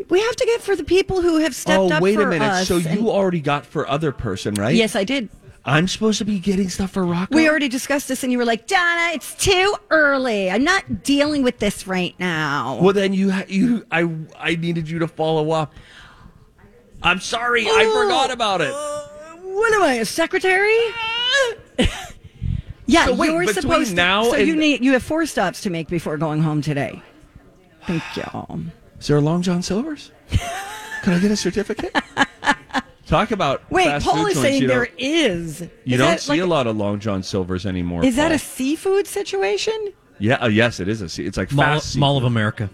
[0.09, 2.27] We have to get for the people who have stepped Oh, up Oh, wait a
[2.27, 2.67] minute.
[2.67, 4.75] So and- you already got for other person, right?
[4.75, 5.29] Yes, I did.
[5.65, 7.37] I'm supposed to be getting stuff for Rocco.
[7.37, 10.51] We already discussed this, and you were like, Donna, it's too early.
[10.51, 12.79] I'm not dealing with this right now.
[12.81, 15.75] Well, then you you I I needed you to follow up.
[17.03, 18.03] I'm sorry, I Oh.
[18.03, 18.73] forgot about it.
[19.43, 20.77] What am I, a secretary?
[22.87, 23.97] yeah, So wait, you're between supposed to.
[23.97, 27.03] now so you need you have four stops to make before going home today.
[27.87, 28.71] Thank you.
[29.01, 30.11] Is there a Long John Silver's?
[31.03, 31.95] Can I get a certificate?
[33.07, 35.61] Talk about Wait, fast Paul food is joints saying you there don't- is.
[35.85, 38.05] You Is don't that see like- a lot of Long John Silver's anymore.
[38.05, 39.93] Is that a seafood situation?
[40.19, 41.09] Yeah, uh, yes, it is a.
[41.09, 41.97] se- It's like Mall, fast.
[41.97, 42.69] Mall of America.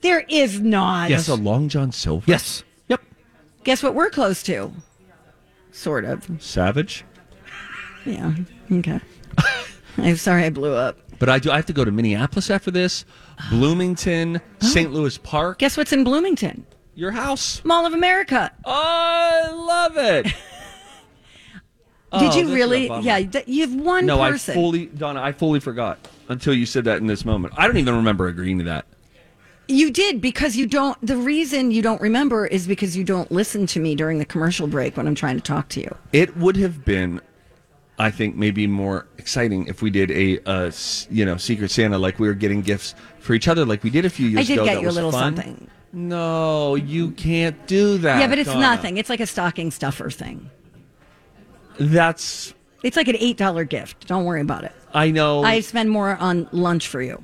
[0.00, 1.10] There is not.
[1.10, 2.24] Yes, a Long John Silver.
[2.26, 2.62] Yes.
[3.66, 4.70] Guess what we're close to?
[5.72, 6.30] Sort of.
[6.38, 7.04] Savage.
[8.04, 8.32] Yeah.
[8.70, 9.00] Okay.
[9.98, 11.00] I'm sorry I blew up.
[11.18, 11.50] But I do.
[11.50, 13.04] I have to go to Minneapolis after this.
[13.50, 14.64] Bloomington, oh.
[14.64, 14.92] St.
[14.92, 15.58] Louis Park.
[15.58, 16.64] Guess what's in Bloomington?
[16.94, 17.60] Your house.
[17.64, 18.52] Mall of America.
[18.64, 20.32] Oh, I love it.
[22.12, 22.88] Oh, Did this you a really?
[22.88, 23.02] bummer.
[23.02, 24.52] Yeah, th- you have one no, person.
[24.52, 25.98] I fully, Donna, I fully forgot
[26.28, 27.54] until you said that in this moment.
[27.56, 28.86] I don't even remember agreeing to that.
[29.68, 30.96] You did because you don't.
[31.04, 34.66] The reason you don't remember is because you don't listen to me during the commercial
[34.68, 35.92] break when I'm trying to talk to you.
[36.12, 37.20] It would have been,
[37.98, 40.70] I think, maybe more exciting if we did a, uh,
[41.10, 44.04] you know, Secret Santa like we were getting gifts for each other, like we did
[44.04, 44.64] a few years I did ago.
[44.66, 45.34] get that you a little fun.
[45.36, 45.68] something.
[45.92, 48.20] No, you can't do that.
[48.20, 48.60] yeah, but it's Donna.
[48.60, 48.98] nothing.
[48.98, 50.48] It's like a stocking stuffer thing.
[51.78, 52.54] That's.
[52.82, 54.06] It's like an eight dollar gift.
[54.06, 54.72] Don't worry about it.
[54.94, 55.42] I know.
[55.42, 57.22] I spend more on lunch for you.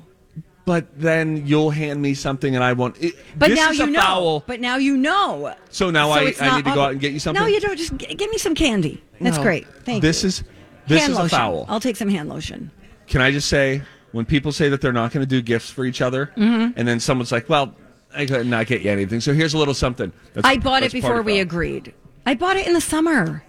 [0.65, 3.01] But then you'll hand me something and I won't.
[3.01, 3.99] It, But this now is you a know.
[4.01, 4.39] foul.
[4.47, 5.53] But now you know.
[5.69, 7.41] So now I, I not need to go out and get you something.
[7.41, 7.77] No, you don't.
[7.77, 9.03] Just g- give me some candy.
[9.19, 9.43] That's No.
[9.43, 9.67] great.
[9.83, 10.27] Thank this you.
[10.27, 10.43] is
[10.87, 11.35] this hand is lotion.
[11.35, 11.65] a foul.
[11.67, 12.71] I'll take some hand lotion.
[13.07, 13.81] Can I just say
[14.13, 16.73] when people say that they're not going to do gifts for each other, Mhm.
[16.77, 17.75] and then someone's like, "Well,
[18.15, 20.11] I could not get you anything," so here's a little something.
[20.33, 21.41] That's- I bought it before we foul.
[21.41, 21.93] agreed.
[22.25, 23.43] I bought it in the summer.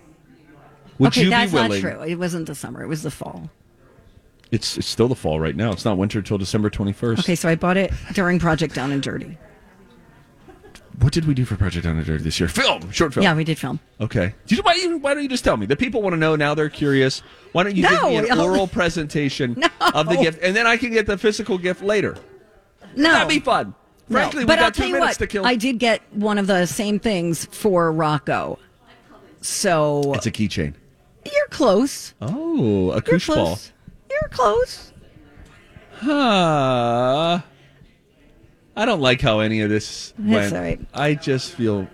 [0.98, 2.02] Would okay, that's not true.
[2.02, 2.82] It wasn't the summer.
[2.82, 3.50] It was the fall.
[4.50, 5.72] It's it's still the fall right now.
[5.72, 7.20] It's not winter till December twenty first.
[7.20, 9.36] Okay, so I bought it during Project Down and Dirty.
[11.00, 12.48] What did we do for Project Down and Dirty this year?
[12.48, 13.24] Film, short film.
[13.24, 13.80] Yeah, we did film.
[14.00, 14.32] Okay.
[14.46, 15.66] Do you, why, you- why don't you just tell me?
[15.66, 16.54] The people want to know now.
[16.54, 17.20] They're curious.
[17.50, 19.66] Why don't you give me an oral presentation No.
[19.92, 22.16] of the gift, and then I can get the physical gift later.
[22.94, 23.74] No, That'd be fun.
[24.08, 25.18] No, Frankly, we but got I'll two tell you minutes what.
[25.18, 25.44] to kill.
[25.46, 28.58] I did get one of the same things for Rocco.
[29.40, 30.74] So It's a keychain.
[31.24, 32.14] you're close.
[32.20, 33.34] Oh, a You're koosh ball.
[33.46, 33.72] close.
[34.20, 34.92] You're close.
[35.96, 37.40] Huh.
[38.76, 40.52] I don't like how any of this That's went.
[40.54, 40.80] all right.
[40.92, 41.86] I just feel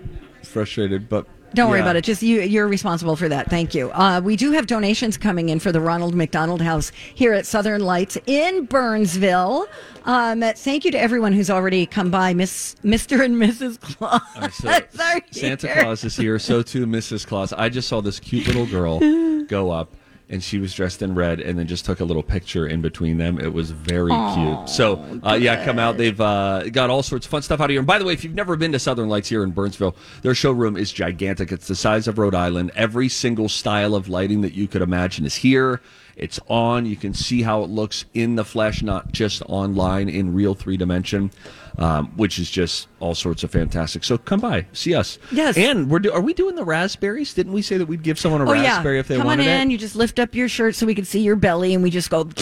[0.42, 2.04] frustrated, but Don't worry about it.
[2.04, 3.50] Just you, you're responsible for that.
[3.50, 3.90] Thank you.
[3.90, 7.82] Uh, we do have donations coming in for the Ronald McDonald House here at Southern
[7.82, 9.66] Lights in Burnsville.
[10.04, 13.22] Um, thank you to everyone who's already come by, Miss, Mr.
[13.22, 13.78] and Mrs.
[13.80, 14.22] Claus.
[14.54, 15.82] So, are Santa here.
[15.82, 16.38] Claus is here.
[16.38, 17.26] So too, Mrs.
[17.26, 17.52] Claus.
[17.52, 18.98] I just saw this cute little girl
[19.44, 19.92] go up,
[20.30, 23.18] and she was dressed in red, and then just took a little picture in between
[23.18, 23.38] them.
[23.40, 24.68] It was very cute.
[24.68, 25.96] So, uh, yeah, come out.
[25.96, 27.80] They've uh, got all sorts of fun stuff out here.
[27.80, 30.34] And by the way, if you've never been to Southern Lights here in Burnsville, their
[30.34, 31.50] showroom is gigantic.
[31.50, 32.70] It's the size of Rhode Island.
[32.76, 35.80] Every single style of lighting that you could imagine is here.
[36.20, 36.84] It's on.
[36.84, 40.76] You can see how it looks in the flesh, not just online in real three
[40.76, 41.30] dimension,
[41.78, 44.04] um, which is just all sorts of fantastic.
[44.04, 45.18] So come by, see us.
[45.32, 45.56] Yes.
[45.56, 47.32] And we're do- are we doing the raspberries?
[47.32, 48.74] Didn't we say that we'd give someone a Oh, yeah.
[48.74, 49.68] raspberry if they Come wanted on in.
[49.70, 49.72] it?
[49.72, 52.10] You just lift up your shirt so we can see your belly, and we just
[52.10, 52.28] go.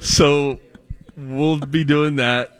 [0.00, 0.58] So
[1.16, 2.57] we'll be doing that.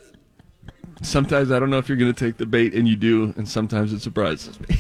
[1.02, 3.48] Sometimes I don't know if you're going to take the bait, and you do, and
[3.48, 4.76] sometimes it surprises me.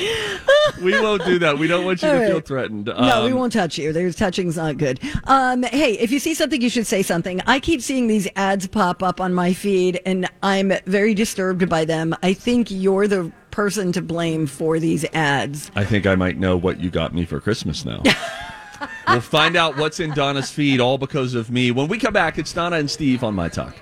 [0.82, 1.58] we won't do that.
[1.58, 2.30] We don't want you All to right.
[2.30, 2.86] feel threatened.
[2.86, 3.92] No, we Um, won't touch you.
[3.92, 5.00] There's touching's not good.
[5.24, 7.40] Um, hey, if you see something, you should say something.
[7.46, 11.84] I keep seeing these ads pop up on my feed, and I'm very disturbed by
[11.84, 12.14] them.
[12.22, 15.70] I think you're the person to blame for these ads.
[15.74, 18.02] I think I might know what you got me for Christmas now.
[19.08, 21.72] we'll find out what's in Donna's feed, all because of me.
[21.72, 23.74] When we come back, it's Donna and Steve on My Talk.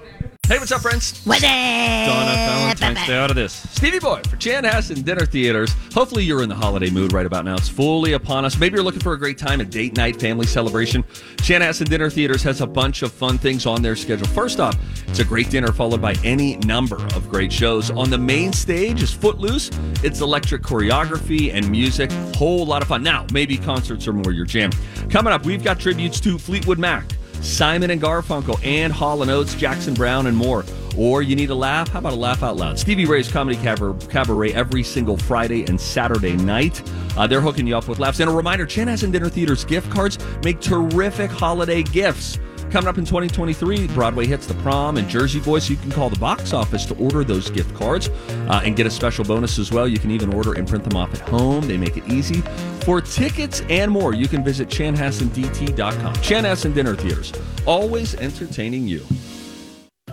[0.48, 1.20] Hey, what's up, friends?
[1.24, 1.50] What is up?
[1.50, 3.52] Donna Valentine, stay out of this.
[3.72, 5.74] Stevie Boy for Chanhassen Dinner Theaters.
[5.92, 7.56] Hopefully, you're in the holiday mood right about now.
[7.56, 8.56] It's fully upon us.
[8.56, 11.02] Maybe you're looking for a great time, a date night, family celebration.
[11.38, 14.28] Chanhassen Dinner Theaters has a bunch of fun things on their schedule.
[14.28, 14.78] First off,
[15.08, 17.90] it's a great dinner followed by any number of great shows.
[17.90, 19.72] On the main stage is Footloose.
[20.04, 22.12] It's electric choreography and music.
[22.36, 23.02] Whole lot of fun.
[23.02, 24.70] Now, maybe concerts are more your jam.
[25.10, 27.15] Coming up, we've got tributes to Fleetwood Mac.
[27.42, 30.64] Simon and Garfunkel, and Hall & Oates, Jackson Browne, and more.
[30.96, 31.88] Or you need a laugh?
[31.88, 32.78] How about a laugh out loud?
[32.78, 36.82] Stevie Ray's Comedy Cabaret, every single Friday and Saturday night.
[37.16, 38.20] Uh, they're hooking you up with laughs.
[38.20, 42.38] And a reminder, Chanhassen Dinner Theater's gift cards make terrific holiday gifts.
[42.70, 45.70] Coming up in 2023, Broadway hits the prom and Jersey Boys.
[45.70, 48.08] You can call the box office to order those gift cards
[48.48, 49.86] uh, and get a special bonus as well.
[49.88, 51.66] You can even order and print them off at home.
[51.66, 52.42] They make it easy.
[52.84, 56.14] For tickets and more, you can visit chanhassendt.com.
[56.16, 57.32] Chanhassen Dinner Theaters,
[57.66, 59.04] always entertaining you.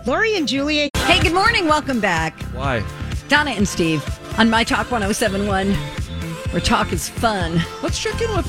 [0.06, 0.88] Lori and Julia.
[0.96, 1.66] Hey, good morning.
[1.66, 2.40] Welcome back.
[2.54, 2.84] Why?
[3.28, 4.02] Donna and Steve
[4.38, 5.72] on My Talk 1071,
[6.52, 7.60] where talk is fun.
[7.82, 8.46] Let's check in with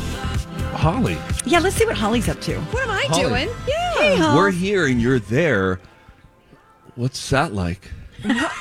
[0.73, 1.17] Holly.
[1.45, 2.59] Yeah, let's see what Holly's up to.
[2.59, 3.23] What am I Holly.
[3.23, 3.49] doing?
[3.67, 3.84] Yeah.
[3.97, 4.35] Hey, Holly.
[4.37, 5.79] We're here and you're there.
[6.95, 7.91] What's that like?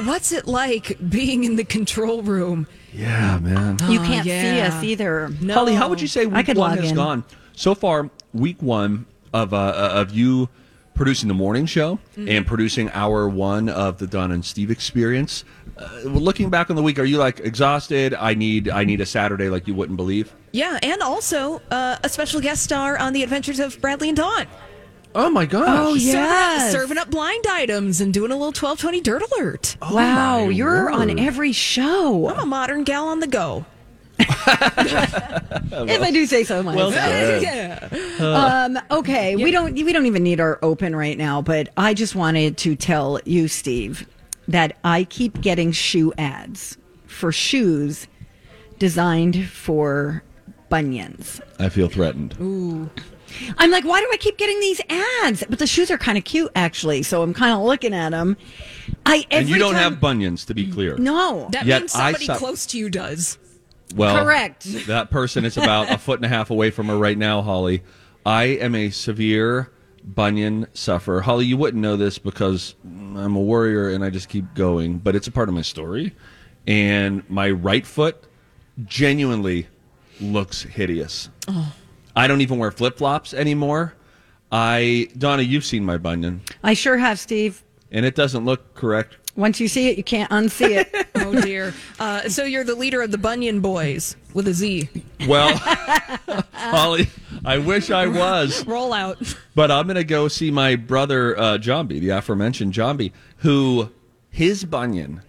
[0.05, 2.67] What's it like being in the control room?
[2.93, 3.79] Yeah, man.
[3.89, 4.69] You Oh, can't see yeah.
[4.69, 5.29] us either.
[5.41, 5.55] No.
[5.55, 6.97] Holly, how would you say I week could one log has in.
[6.97, 7.25] gone
[7.55, 8.11] so far?
[8.33, 10.49] Week one of uh, uh, of you
[10.95, 12.29] producing the morning show Mm-hmm.
[12.29, 15.45] and producing hour one of the Don and Steve experience.
[15.77, 18.15] Uh, looking back on the week, are you like exhausted?
[18.15, 20.33] I need I need a Saturday like you wouldn't believe.
[20.53, 24.47] Yeah, and also uh, a special guest star on the Adventures of Bradley and Dawn.
[25.17, 25.67] Oh my gosh!
[25.69, 29.77] Oh, Serving serving up blind items and doing a little twelve twenty dirt alert.
[29.81, 32.29] wow, Oh, my you're on every show.
[32.29, 33.65] I'm a modern gal on the go.
[34.19, 36.95] if I do say so myself.
[36.95, 37.89] yeah.
[38.21, 42.15] Um, okay, we don't we don't even need our open right now, but I just
[42.15, 44.07] wanted to tell you, Steve,
[44.49, 48.07] that I keep getting shoe ads for shoes
[48.79, 50.23] designed for
[50.69, 51.41] bunions.
[51.59, 52.35] I feel threatened.
[53.59, 55.45] I'm like, why do I keep getting these ads?
[55.49, 57.03] But the shoes are kind of cute, actually.
[57.03, 58.37] So I'm kind of looking at them.
[59.07, 60.97] I and you don't time- have bunions, to be clear.
[60.97, 61.49] no.
[61.53, 62.39] That Yet means somebody suck.
[62.39, 63.39] close to you does.
[63.95, 64.65] Well, Correct.
[64.87, 67.83] That person is about a foot and a half away from her right now, Holly.
[68.27, 69.71] I am a severe
[70.03, 71.21] bunion sufferer.
[71.21, 75.15] Holly, you wouldn't know this because I'm a warrior and I just keep going, but
[75.15, 76.15] it's a part of my story.
[76.67, 78.25] And my right foot
[78.87, 79.69] genuinely
[80.21, 81.29] looks hideous.
[81.47, 81.73] Oh.
[82.17, 83.95] I don't even wear flip flops anymore.
[84.53, 87.63] I Donna, you've seen my bunion, I sure have, Steve.
[87.91, 89.17] and it doesn't look correct.
[89.37, 91.09] Once you see it, you can't unsee it.
[91.17, 91.73] Oh dear.
[91.99, 94.89] Uh, so you're the leader of the Bunyan Boys with a Z.
[95.27, 95.57] Well,
[96.53, 97.09] Holly,
[97.45, 98.67] I wish I was.
[98.67, 99.19] Roll out.
[99.55, 103.91] But I'm going to go see my brother, uh, Jambi, the aforementioned Jambi, who
[104.31, 105.23] his bunion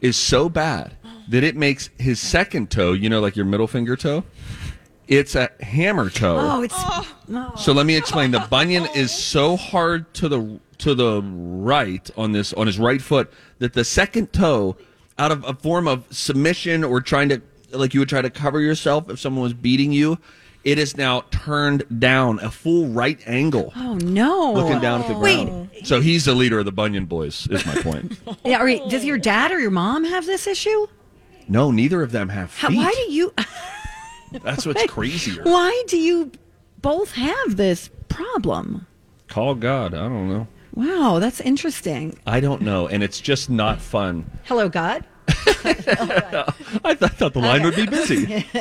[0.00, 0.94] is so bad
[1.30, 4.24] that it makes his second toe, you know, like your middle finger toe,
[5.08, 6.36] it's a hammer toe.
[6.40, 6.76] oh, it's
[7.28, 7.52] no.
[7.56, 8.30] So let me explain.
[8.30, 13.02] The bunion is so hard to the to the right on this on his right
[13.02, 14.76] foot that the second toe,
[15.18, 17.42] out of a form of submission or trying to
[17.72, 20.18] like you would try to cover yourself if someone was beating you,
[20.64, 24.52] it is now turned down a full right angle, Oh no!
[24.52, 25.70] looking down at the ground.
[25.72, 25.86] Wait.
[25.86, 27.46] So he's the leader of the bunion boys.
[27.50, 28.18] Is my point.
[28.44, 30.86] yeah, wait, does your dad or your mom have this issue?
[31.50, 32.76] no, neither of them have How, feet.
[32.76, 33.32] why do you?
[34.32, 35.42] That's what's crazier.
[35.42, 36.32] Why do you
[36.82, 38.86] both have this problem?
[39.28, 39.94] Call God.
[39.94, 40.46] I don't know.
[40.74, 42.18] Wow, that's interesting.
[42.26, 44.30] I don't know, and it's just not fun.
[44.44, 45.04] Hello, God.
[45.28, 45.82] I, th-
[46.84, 48.46] I thought the line would be busy.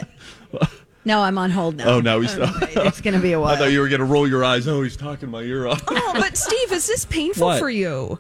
[1.06, 1.88] No, I'm on hold now.
[1.88, 2.38] Oh, now he's.
[2.38, 3.54] Oh, it's going to be a while.
[3.54, 4.68] I thought you were going to roll your eyes.
[4.68, 5.82] Oh, he's talking my ear off.
[5.88, 7.60] Oh, but Steve, is this painful What?
[7.60, 8.20] for you?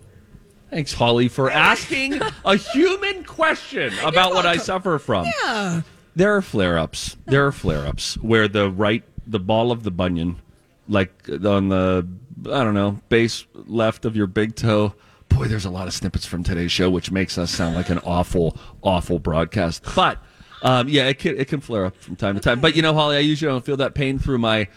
[0.70, 5.26] Thanks, Holly, for asking a human question about what I suffer from.
[5.44, 5.82] Yeah.
[6.18, 7.16] There are flare ups.
[7.28, 10.42] There are flare ups where the right, the ball of the bunion,
[10.90, 12.08] like on the,
[12.46, 14.96] I don't know, base left of your big toe.
[15.30, 18.00] Boy, there's a lot of snippets from today's show, which makes us sound like an
[18.00, 19.84] awful, awful broadcast.
[19.96, 20.18] But
[20.64, 22.62] um, yeah, it can, it can flare up from time to time.
[22.62, 24.70] But you know, Holly, I usually don't feel that pain through my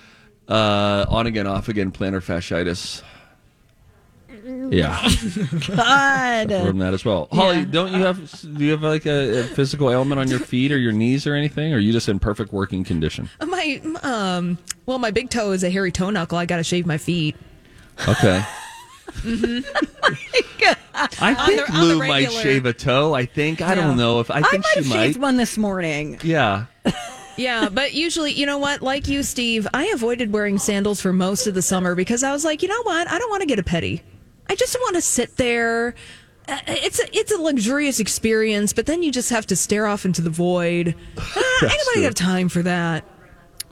[0.46, 3.02] uh, on again, off again plantar fasciitis.
[4.70, 5.00] Yeah,
[5.66, 6.48] God.
[6.66, 7.28] from that as well.
[7.32, 8.18] Holly, don't you have
[8.56, 11.34] do you have like a, a physical ailment on your feet or your knees or
[11.34, 11.72] anything?
[11.72, 13.28] Or are you just in perfect working condition?
[13.44, 16.38] My um well my big toe is a hairy toe knuckle.
[16.38, 17.36] I gotta shave my feet.
[18.08, 18.44] Okay.
[21.20, 23.14] I think the- Lou might shave a toe.
[23.14, 23.60] I think.
[23.60, 23.74] I Yeah.
[23.86, 25.22] don't know if I I think might have she shaved might.
[25.22, 26.18] one this morning.
[26.22, 26.66] Yeah.
[27.36, 28.82] Yeah, but usually, you know what?
[28.82, 32.44] Like you, Steve, I avoided wearing sandals for most of the summer because I was
[32.44, 33.08] like, you know what?
[33.10, 34.02] I don't want to get a pedi.
[34.50, 35.94] I just want to sit there.
[36.48, 40.04] Uh, It's a, it's a luxurious experience, but then you just have to stare off
[40.04, 40.94] into the void.
[41.62, 43.04] Uh, anybody have time for that?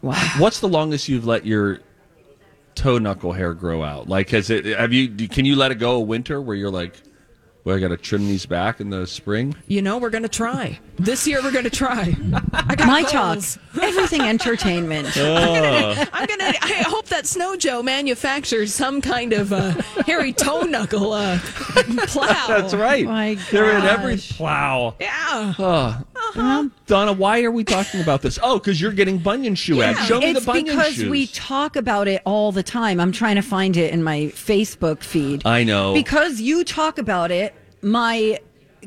[0.02, 0.14] Wow.
[0.38, 1.80] What's the longest you've let your
[2.74, 4.08] toe knuckle hair grow out?
[4.08, 4.66] Like, has it?
[4.66, 5.26] Have you?
[5.26, 6.94] Can you let it go a winter where you're like,
[7.64, 9.54] well, I got to trim these back in the spring?
[9.66, 10.78] You know, we're going to try.
[10.98, 12.14] This year, we're going to try.
[12.52, 13.12] I got My goals.
[13.12, 15.08] talks, everything entertainment.
[15.16, 16.52] I'm gonna.
[16.62, 19.70] I hope that Snow Joe manufactures some kind of uh,
[20.06, 22.46] hairy toe knuckle uh, plow.
[22.48, 23.04] That's right.
[23.04, 24.94] My gosh, They're in every plow.
[25.00, 25.52] Yeah.
[25.52, 25.98] huh
[26.86, 28.38] Donna, why are we talking about this?
[28.42, 29.98] Oh, because you're getting bunion shoe ads.
[30.06, 30.72] Show me It's the bunion shoe.
[30.78, 31.08] because shoes.
[31.10, 33.00] we talk about it all the time.
[33.00, 35.46] I'm trying to find it in my Facebook feed.
[35.46, 35.94] I know.
[35.94, 38.38] Because you talk about it, my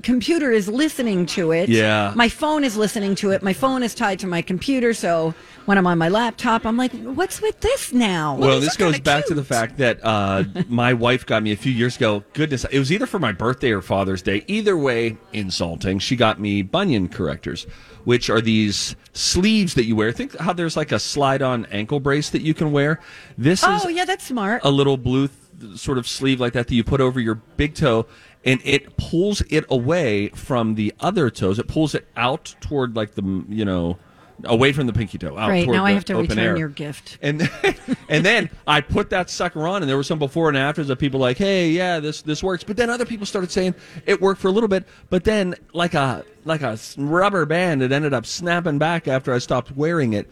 [0.03, 1.69] computer is listening to it.
[1.69, 2.13] Yeah.
[2.15, 3.43] My phone is listening to it.
[3.43, 5.33] My phone is tied to my computer, so
[5.65, 8.35] when I'm on my laptop, I'm like, what's with this now?
[8.35, 11.71] Well, this goes back to the fact that uh, my wife got me a few
[11.71, 12.23] years ago.
[12.33, 14.43] Goodness, it was either for my birthday or Father's Day.
[14.47, 15.99] Either way, insulting.
[15.99, 17.65] She got me bunion correctors,
[18.05, 20.11] which are these sleeves that you wear.
[20.11, 22.99] Think how there's like a slide-on ankle brace that you can wear.
[23.37, 24.61] This oh, is yeah, that's smart.
[24.63, 25.27] a little blue
[25.75, 28.05] sort of sleeve like that that you put over your big toe,
[28.43, 31.59] and it pulls it away from the other toes.
[31.59, 33.97] It pulls it out toward like the you know
[34.45, 35.37] away from the pinky toe.
[35.37, 36.57] Out Right now, I have to return air.
[36.57, 37.17] your gift.
[37.21, 37.75] And then,
[38.09, 40.99] and then I put that sucker on, and there were some before and afters of
[40.99, 44.41] people like, "Hey, yeah, this this works." But then other people started saying it worked
[44.41, 48.25] for a little bit, but then like a like a rubber band, it ended up
[48.25, 50.29] snapping back after I stopped wearing it.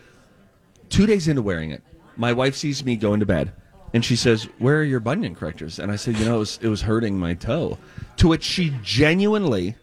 [0.90, 1.84] Two days into wearing it,
[2.18, 3.54] my wife sees me going to bed,
[3.94, 6.60] and she says, "Where are your bunion correctors?" And I said, "You know, it was,
[6.62, 7.78] it was hurting my toe."
[8.18, 9.76] To which she genuinely,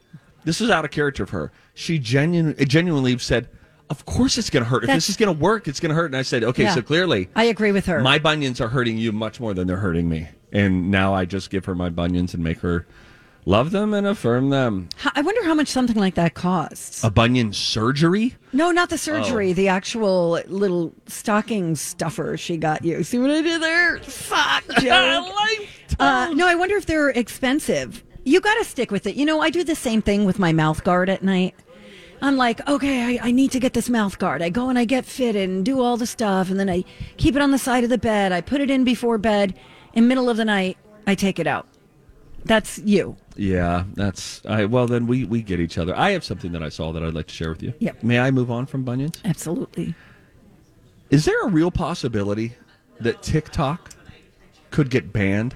[0.44, 1.50] this is out of character of her.
[1.74, 3.48] She genuine, genuinely said.
[3.88, 4.82] Of course, it's going to hurt.
[4.82, 6.06] If That's- this is going to work, it's going to hurt.
[6.06, 6.74] And I said, okay, Yeah.
[6.74, 8.00] so clearly, I agree with her.
[8.00, 10.26] my bunions are hurting you much more than they're hurting me.
[10.52, 12.84] And now I just give her my bunions and make her
[13.46, 14.88] love them and affirm them.
[14.96, 17.02] How- I wonder how much something like that costs.
[17.02, 18.34] A bunion surgery?
[18.52, 19.50] No, not the surgery.
[19.52, 19.54] Oh.
[19.54, 23.02] The actual little stocking stuffer she got you.
[23.02, 23.98] See what I did there?
[24.00, 25.26] Fuck, Joe.
[25.98, 28.02] uh, no, I wonder if they're expensive.
[28.24, 29.14] You got to stick with it.
[29.14, 31.54] You know, I do the same thing with my mouth guard at night.
[32.22, 34.42] I'm like, okay, I, I need to get this mouth guard.
[34.42, 36.82] I go and I get fitted and do all the stuff, and then I
[37.18, 38.32] keep it on the side of the bed.
[38.32, 39.54] I put it in before bed.
[39.92, 40.76] In middle of the night,
[41.06, 41.68] I take it out.
[42.46, 43.16] That's you.
[43.36, 44.64] Yeah, that's I.
[44.64, 45.96] Well, then we we get each other.
[45.96, 47.74] I have something that I saw that I'd like to share with you.
[47.80, 48.02] Yep.
[48.02, 49.20] May I move on from bunions?
[49.24, 49.94] Absolutely.
[51.10, 52.54] Is there a real possibility
[53.00, 53.90] that TikTok
[54.70, 55.54] could get banned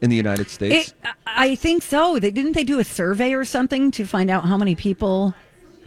[0.00, 0.88] in the United States?
[0.90, 2.18] It, I I think so.
[2.18, 5.34] They didn't they do a survey or something to find out how many people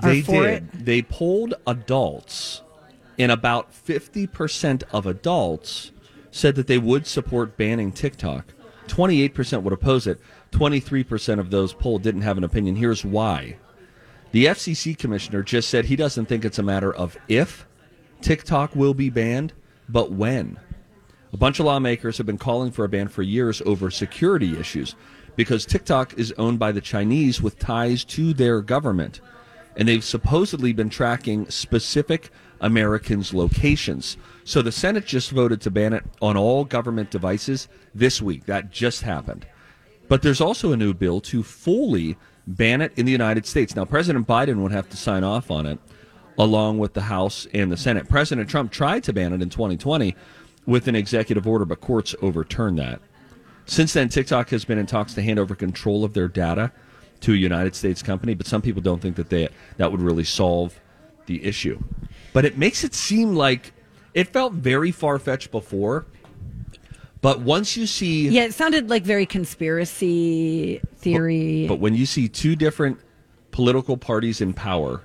[0.01, 0.63] are they for did.
[0.73, 0.85] it?
[0.85, 2.61] They polled adults,
[3.17, 5.91] and about fifty percent of adults
[6.31, 8.53] said that they would support banning TikTok.
[8.87, 10.19] Twenty-eight percent would oppose it.
[10.51, 12.75] Twenty-three percent of those polled didn't have an opinion.
[12.75, 13.57] Here's why:
[14.31, 17.67] the FCC commissioner just said he doesn't think it's a matter of if
[18.21, 19.53] TikTok will be banned,
[19.87, 20.59] but when.
[21.33, 24.95] A bunch of lawmakers have been calling for a ban for years over security issues
[25.35, 29.19] because TikTok is owned by the Chinese with ties to their government.
[29.75, 34.17] And they've supposedly been tracking specific Americans' locations.
[34.47, 38.45] So the Senate just voted to ban it on all government devices this week.
[38.45, 39.45] That just happened.
[40.07, 42.15] But there's also a new bill to fully
[42.47, 43.75] ban it in the United States.
[43.75, 45.79] Now, President Biden would have to sign off on it,
[46.37, 48.07] along with the House and the Senate.
[48.07, 50.15] President Trump tried to ban it in 2020
[50.65, 53.01] with an executive order, but courts overturned that.
[53.65, 56.71] Since then, TikTok has been in talks to hand over control of their data
[57.19, 60.23] to a United States company, but some people don't think that they that would really
[60.23, 60.79] solve
[61.25, 61.83] the issue.
[62.31, 63.73] But it makes it seem like
[64.17, 66.07] it felt very far fetched before.
[67.21, 71.67] But once you see Yeah, it sounded like very conspiracy theory.
[71.67, 72.97] But when you see two different
[73.51, 75.03] political parties in power,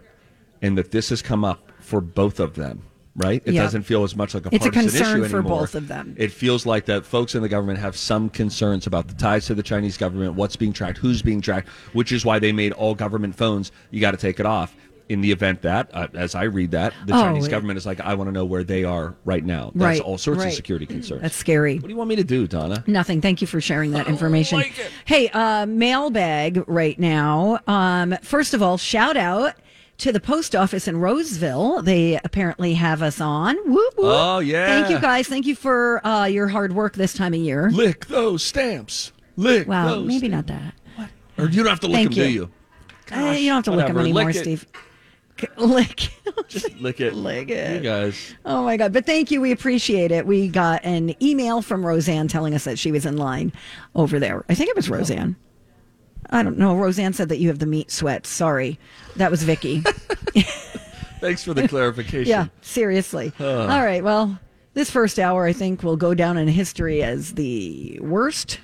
[0.63, 2.83] and that this has come up for both of them,
[3.17, 3.43] right?
[3.45, 3.63] It Yeah.
[3.65, 6.15] doesn't feel as much like a It's a concern for both of them.
[6.17, 9.55] It feels like that folks in the government have some concerns about the ties to
[9.55, 12.95] the Chinese government, what's being tracked, who's being tracked, which is why they made all
[12.95, 13.73] government phones.
[13.91, 14.75] You got to take it off.
[15.13, 18.01] In the event that, uh, as I read that, the Oh, Chinese government is like,
[18.01, 19.73] I want to know where they are right now.
[19.75, 20.49] That's Right, all sorts right.
[20.49, 21.21] of security concerns.
[21.21, 21.75] That's scary.
[21.75, 22.83] What do you want me to do, Donna?
[22.87, 23.21] Nothing.
[23.21, 24.63] Thank you for sharing that information.
[25.05, 27.61] Hey, uh, mailbag right now.
[27.67, 29.55] Um, first of all, shout out
[29.99, 31.83] to the post office in Roseville.
[31.83, 33.57] They apparently have us on.
[33.67, 34.07] Whoop, whoop.
[34.17, 34.65] Oh, yeah.
[34.67, 35.29] Thank you guys.
[35.29, 37.69] Thank you for uh, your hard work this time of year.
[37.71, 39.13] Lick those stamps.
[39.37, 40.75] Lick Well, those maybe not that.
[41.37, 42.41] Or you don't have to lick Thank them, do you.
[42.41, 42.51] you?
[43.15, 44.37] Uh, you don't have to lick them anymore, Lick.
[44.37, 44.67] Steve.
[45.57, 46.09] Lick.
[46.49, 47.15] Just lick it.
[47.15, 47.77] Lick it.
[47.77, 48.35] You guys.
[48.45, 48.93] Oh my God.
[48.93, 49.41] But thank you.
[49.41, 50.27] We appreciate it.
[50.27, 53.53] We got an email from Roseanne telling us that she was in line
[53.95, 54.45] over there.
[54.49, 55.37] I think it was Roseanne.
[56.31, 56.75] I don't know.
[56.77, 58.29] Roseanne said that you have the meat sweats.
[58.29, 58.79] Sorry.
[59.17, 59.81] That was Vicky.
[61.21, 62.29] Thanks for the clarification.
[62.29, 63.33] yeah, seriously.
[63.39, 64.03] All right.
[64.03, 64.39] Well,
[64.75, 68.59] this first hour, I think, will go down in history as the worst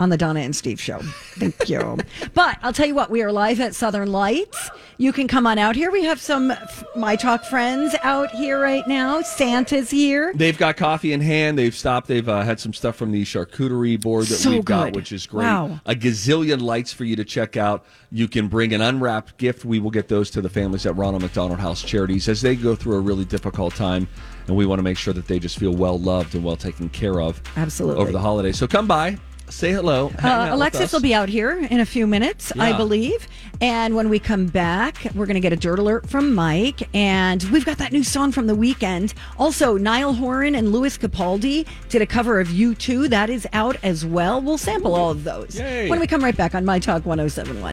[0.00, 0.98] on the Donna and Steve show.
[1.38, 1.98] Thank you.
[2.34, 4.70] but I'll tell you what, we are live at Southern Lights.
[4.96, 5.90] You can come on out here.
[5.90, 9.22] We have some f- My Talk friends out here right now.
[9.22, 10.32] Santa's here.
[10.34, 11.58] They've got coffee in hand.
[11.58, 12.06] They've stopped.
[12.06, 15.26] They've uh, had some stuff from the charcuterie board that So we've got, which is
[15.26, 15.44] great.
[15.44, 15.80] Wow.
[15.86, 17.84] A gazillion lights for you to check out.
[18.10, 19.64] You can bring an unwrapped gift.
[19.64, 22.74] We will get those to the families at Ronald McDonald House Charities as they go
[22.74, 24.08] through a really difficult time.
[24.48, 26.88] And we want to make sure that they just feel well loved and well taken
[26.90, 28.02] care of Absolutely.
[28.02, 28.58] over the holidays.
[28.58, 29.16] So come by,
[29.50, 30.12] say hello.
[30.22, 33.26] Uh, Alexis will be out here in a few minutes, I believe.
[33.60, 36.88] And when we come back, we're going to get a dirt alert from Mike.
[36.94, 39.12] And we've got that new song from The Weeknd.
[39.38, 43.08] Also, Niall Horan and Lewis Capaldi did a cover of U2.
[43.10, 44.40] That is out as well.
[44.40, 45.90] We'll sample all of those Yay.
[45.90, 47.72] when we come right back on My Talk 1071.